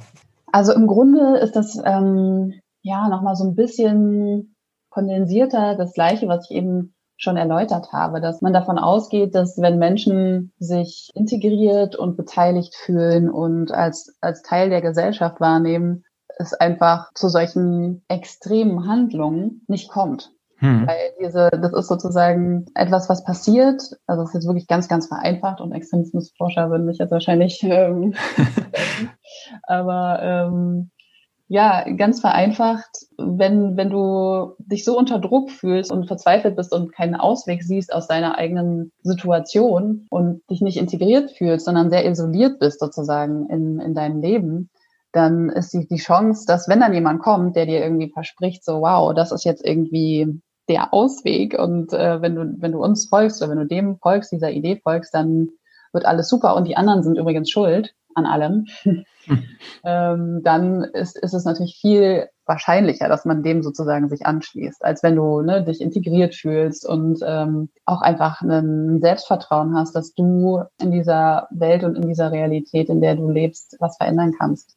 [0.53, 4.57] Also im Grunde ist das ähm, ja nochmal so ein bisschen
[4.91, 9.79] kondensierter das Gleiche, was ich eben schon erläutert habe, dass man davon ausgeht, dass wenn
[9.79, 16.05] Menschen sich integriert und beteiligt fühlen und als, als Teil der Gesellschaft wahrnehmen,
[16.39, 20.33] es einfach zu solchen extremen Handlungen nicht kommt.
[20.57, 20.87] Hm.
[20.87, 23.83] Weil diese, das ist sozusagen etwas, was passiert.
[24.07, 28.15] Also es ist jetzt wirklich ganz, ganz vereinfacht und Extremismusforscher würden mich jetzt wahrscheinlich ähm,
[29.65, 30.91] aber ähm,
[31.49, 36.93] ja, ganz vereinfacht, wenn, wenn du dich so unter Druck fühlst und verzweifelt bist und
[36.93, 42.61] keinen Ausweg siehst aus deiner eigenen Situation und dich nicht integriert fühlst, sondern sehr isoliert
[42.61, 44.71] bist sozusagen in, in deinem Leben,
[45.11, 48.83] dann ist die, die Chance, dass wenn dann jemand kommt, der dir irgendwie verspricht, so
[48.83, 53.43] wow, das ist jetzt irgendwie der Ausweg und äh, wenn du wenn du uns folgst
[53.43, 55.49] oder wenn du dem folgst, dieser Idee folgst, dann
[55.93, 56.55] wird alles super.
[56.55, 58.67] Und die anderen sind übrigens schuld an allem,
[59.85, 65.03] ähm, dann ist, ist es natürlich viel wahrscheinlicher, dass man dem sozusagen sich anschließt, als
[65.03, 70.65] wenn du ne, dich integriert fühlst und ähm, auch einfach ein Selbstvertrauen hast, dass du
[70.81, 74.77] in dieser Welt und in dieser Realität, in der du lebst, was verändern kannst.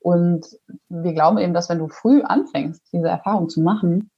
[0.00, 0.46] Und
[0.88, 4.10] wir glauben eben, dass wenn du früh anfängst, diese Erfahrung zu machen,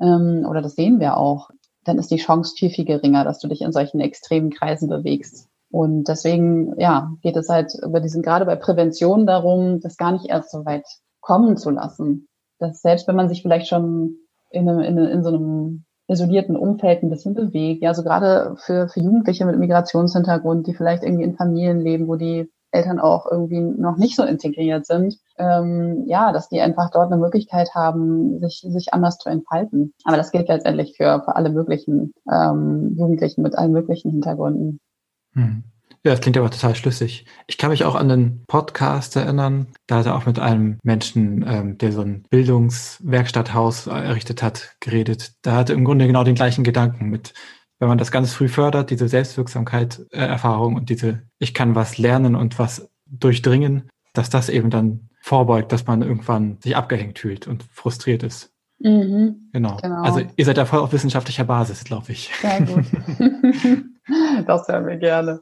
[0.00, 1.50] ähm, oder das sehen wir auch,
[1.84, 5.48] dann ist die Chance viel, viel geringer, dass du dich in solchen extremen Kreisen bewegst.
[5.70, 10.26] Und deswegen, ja, geht es halt über diesen, gerade bei Prävention darum, das gar nicht
[10.28, 10.86] erst so weit
[11.20, 12.28] kommen zu lassen.
[12.58, 14.16] Dass selbst wenn man sich vielleicht schon
[14.50, 18.88] in, einem, in, in so einem isolierten Umfeld ein bisschen bewegt, ja, so gerade für,
[18.88, 23.60] für Jugendliche mit Migrationshintergrund, die vielleicht irgendwie in Familien leben, wo die Eltern auch irgendwie
[23.60, 28.64] noch nicht so integriert sind, ähm, ja, dass die einfach dort eine Möglichkeit haben, sich,
[28.68, 29.94] sich anders zu entfalten.
[30.04, 34.80] Aber das gilt letztendlich für, für alle möglichen ähm, Jugendlichen mit allen möglichen Hintergründen.
[35.36, 35.62] Hm.
[36.04, 37.26] Ja, das klingt aber total schlüssig.
[37.48, 39.66] Ich kann mich auch an den Podcast erinnern.
[39.88, 45.32] Da hat er auch mit einem Menschen, ähm, der so ein Bildungswerkstatthaus errichtet hat, geredet.
[45.42, 47.34] Da hatte im Grunde genau den gleichen Gedanken mit,
[47.80, 51.98] wenn man das ganz früh fördert, diese Selbstwirksamkeit, äh, Erfahrung und diese, ich kann was
[51.98, 57.48] lernen und was durchdringen, dass das eben dann vorbeugt, dass man irgendwann sich abgehängt fühlt
[57.48, 58.55] und frustriert ist.
[58.78, 59.76] Mhm, genau.
[59.82, 60.02] genau.
[60.02, 62.30] Also ihr seid ja voll auf wissenschaftlicher Basis, glaube ich.
[62.40, 62.84] Sehr gut.
[64.46, 65.40] das hören wir gerne.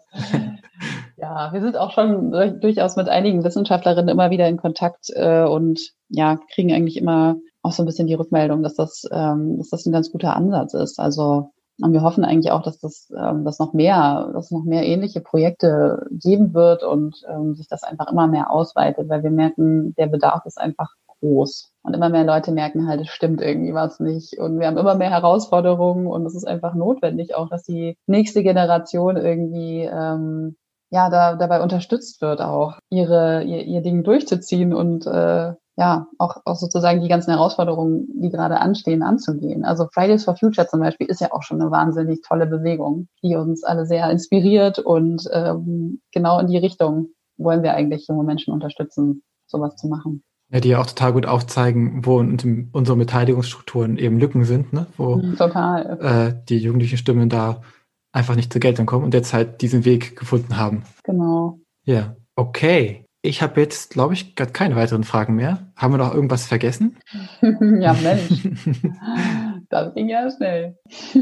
[1.16, 2.30] Ja, wir sind auch schon
[2.60, 7.72] durchaus mit einigen Wissenschaftlerinnen immer wieder in Kontakt äh, und ja, kriegen eigentlich immer auch
[7.72, 10.98] so ein bisschen die Rückmeldung, dass das, ähm, dass das ein ganz guter Ansatz ist.
[11.00, 14.86] Also und wir hoffen eigentlich auch, dass das, ähm, dass noch mehr, dass noch mehr
[14.86, 19.92] ähnliche Projekte geben wird und ähm, sich das einfach immer mehr ausweitet, weil wir merken,
[19.96, 20.94] der Bedarf ist einfach
[21.24, 21.72] groß.
[21.82, 24.38] Und immer mehr Leute merken halt, es stimmt irgendwie was nicht.
[24.38, 28.42] Und wir haben immer mehr Herausforderungen und es ist einfach notwendig auch, dass die nächste
[28.42, 30.56] Generation irgendwie ähm,
[30.90, 36.36] ja da, dabei unterstützt wird, auch ihre ihr, ihr Ding durchzuziehen und äh, ja, auch,
[36.44, 39.64] auch sozusagen die ganzen Herausforderungen, die gerade anstehen, anzugehen.
[39.64, 43.34] Also Fridays for Future zum Beispiel ist ja auch schon eine wahnsinnig tolle Bewegung, die
[43.34, 48.54] uns alle sehr inspiriert und ähm, genau in die Richtung wollen wir eigentlich junge Menschen
[48.54, 50.22] unterstützen, sowas zu machen.
[50.54, 54.86] Ja, die ja auch total gut aufzeigen, wo in unsere Beteiligungsstrukturen eben Lücken sind, ne?
[54.96, 55.36] wo mhm.
[55.36, 57.60] Äh, die jugendlichen Stimmen da
[58.12, 60.84] einfach nicht zur Geltung kommen und derzeit halt diesen Weg gefunden haben.
[61.02, 61.58] Genau.
[61.82, 63.04] Ja, okay.
[63.20, 65.72] Ich habe jetzt, glaube ich, gerade keine weiteren Fragen mehr.
[65.74, 66.98] Haben wir noch irgendwas vergessen?
[67.42, 68.48] ja, Mensch.
[69.70, 70.78] das ging ja schnell.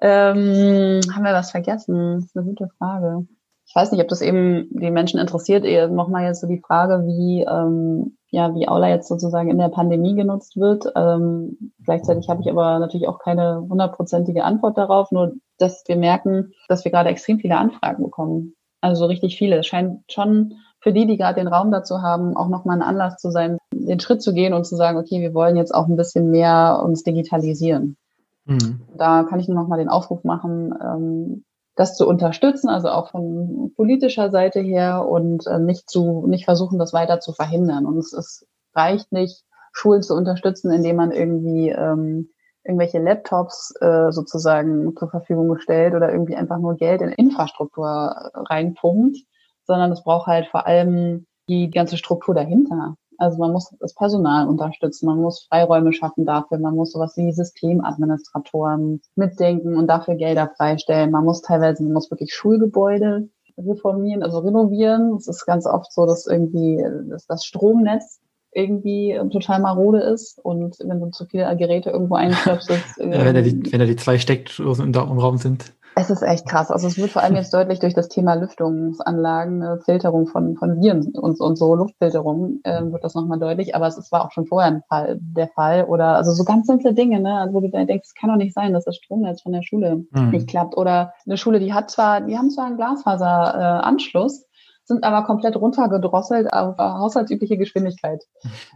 [0.00, 2.14] ähm, haben wir was vergessen?
[2.14, 3.26] Das ist eine gute Frage
[3.66, 5.64] ich weiß nicht, ob das eben die Menschen interessiert.
[5.64, 9.68] Eher nochmal jetzt so die Frage, wie, ähm, ja, wie Aula jetzt sozusagen in der
[9.68, 10.84] Pandemie genutzt wird.
[10.94, 16.52] Ähm, gleichzeitig habe ich aber natürlich auch keine hundertprozentige Antwort darauf, nur dass wir merken,
[16.68, 18.54] dass wir gerade extrem viele Anfragen bekommen.
[18.80, 19.58] Also so richtig viele.
[19.58, 23.16] Es scheint schon für die, die gerade den Raum dazu haben, auch nochmal ein Anlass
[23.16, 25.96] zu sein, den Schritt zu gehen und zu sagen, okay, wir wollen jetzt auch ein
[25.96, 27.96] bisschen mehr uns digitalisieren.
[28.44, 28.82] Mhm.
[28.98, 31.44] Da kann ich nur nochmal den Aufruf machen, ähm,
[31.76, 36.78] das zu unterstützen, also auch von politischer Seite her und äh, nicht zu, nicht versuchen,
[36.78, 37.86] das weiter zu verhindern.
[37.86, 42.30] Und es, es reicht nicht, Schulen zu unterstützen, indem man irgendwie ähm,
[42.62, 49.18] irgendwelche Laptops äh, sozusagen zur Verfügung stellt oder irgendwie einfach nur Geld in Infrastruktur reinpumpt,
[49.64, 52.94] sondern es braucht halt vor allem die ganze Struktur dahinter.
[53.18, 57.32] Also man muss das Personal unterstützen, man muss Freiräume schaffen dafür, man muss sowas wie
[57.32, 61.10] Systemadministratoren mitdenken und dafür Gelder freistellen.
[61.10, 65.14] Man muss teilweise, man muss wirklich Schulgebäude reformieren, also renovieren.
[65.16, 68.20] Es ist ganz oft so, dass irgendwie dass das Stromnetz
[68.52, 72.98] irgendwie total marode ist und wenn du zu viele Geräte irgendwo einstöpselst.
[72.98, 75.72] ja, wenn, da die, wenn da die zwei Steckdosen im Raum sind.
[75.96, 76.70] Es ist echt krass.
[76.70, 80.80] Also es wird vor allem jetzt deutlich durch das Thema Lüftungsanlagen, eine Filterung von, von
[80.80, 83.76] Viren und, und so Luftfilterung äh, wird das nochmal deutlich.
[83.76, 85.84] Aber es, es war auch schon vorher ein Fall, der Fall.
[85.84, 88.36] Oder also so ganz simple Dinge, ne, also wo du da denkst, es kann doch
[88.36, 90.30] nicht sein, dass das Stromnetz von der Schule mhm.
[90.30, 90.76] nicht klappt.
[90.76, 94.46] Oder eine Schule, die hat zwar, die haben zwar einen Glasfaseranschluss, äh,
[94.86, 98.22] sind aber komplett runtergedrosselt auf haushaltsübliche Geschwindigkeit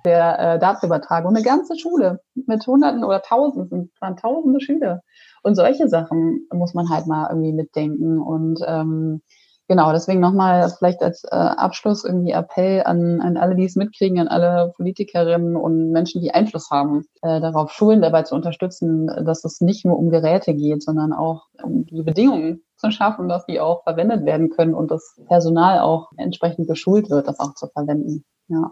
[0.05, 1.35] der äh, Datenübertragung.
[1.35, 5.03] Eine ganze Schule mit Hunderten oder Tausenden, waren Tausende Schüler.
[5.49, 8.18] Und solche Sachen muss man halt mal irgendwie mitdenken.
[8.18, 9.22] Und ähm,
[9.66, 14.18] genau, deswegen nochmal vielleicht als äh, Abschluss irgendwie Appell an, an alle, die es mitkriegen,
[14.18, 19.42] an alle Politikerinnen und Menschen, die Einfluss haben, äh, darauf Schulen dabei zu unterstützen, dass
[19.46, 23.59] es nicht nur um Geräte geht, sondern auch um die Bedingungen zu schaffen, dass die
[23.59, 28.22] auch verwendet werden können und das Personal auch entsprechend geschult wird, das auch zu verwenden.
[28.49, 28.70] Ja.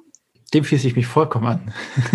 [0.52, 1.72] Dem schließe ich mich vollkommen an.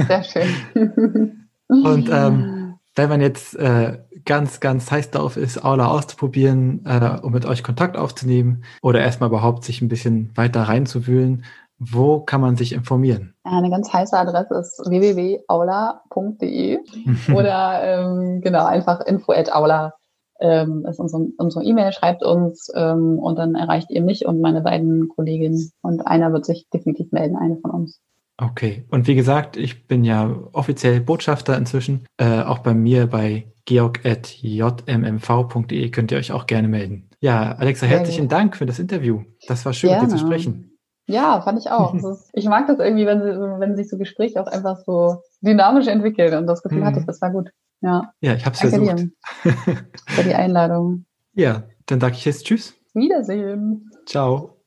[0.07, 1.47] Sehr schön.
[1.68, 2.61] und ähm,
[2.96, 7.64] wenn man jetzt äh, ganz, ganz heiß darauf ist, Aula auszuprobieren, äh, um mit euch
[7.64, 11.46] Kontakt aufzunehmen oder erstmal überhaupt sich ein bisschen weiter reinzuwühlen,
[11.80, 13.34] wo kann man sich informieren?
[13.44, 16.80] Eine ganz heiße Adresse ist www.aula.de
[17.34, 19.94] oder ähm, genau einfach info at aula
[20.42, 24.62] ähm, ist unsere, unsere E-Mail, schreibt uns ähm, und dann erreicht ihr mich und meine
[24.62, 28.02] beiden Kolleginnen und einer wird sich definitiv melden, eine von uns.
[28.42, 32.08] Okay, und wie gesagt, ich bin ja offiziell Botschafter inzwischen.
[32.18, 37.08] Äh, auch bei mir bei georg.jmmv.de könnt ihr euch auch gerne melden.
[37.20, 39.22] Ja, Alexa, herzlichen Dank für das Interview.
[39.48, 40.02] Das war schön, gerne.
[40.04, 40.76] mit dir zu sprechen.
[41.06, 41.94] Ja, fand ich auch.
[42.04, 46.36] Ist, ich mag das irgendwie, wenn, wenn sich so Gespräche auch einfach so dynamisch entwickeln
[46.36, 46.86] und das Gefühl mhm.
[46.86, 47.52] hatte ich, das war gut.
[47.82, 48.98] Ja, ja ich habe es versucht.
[48.98, 49.12] Dir
[50.08, 51.06] für die Einladung.
[51.34, 52.74] Ja, dann sage ich jetzt Tschüss.
[52.96, 53.92] Wiedersehen.
[54.08, 54.61] Ciao.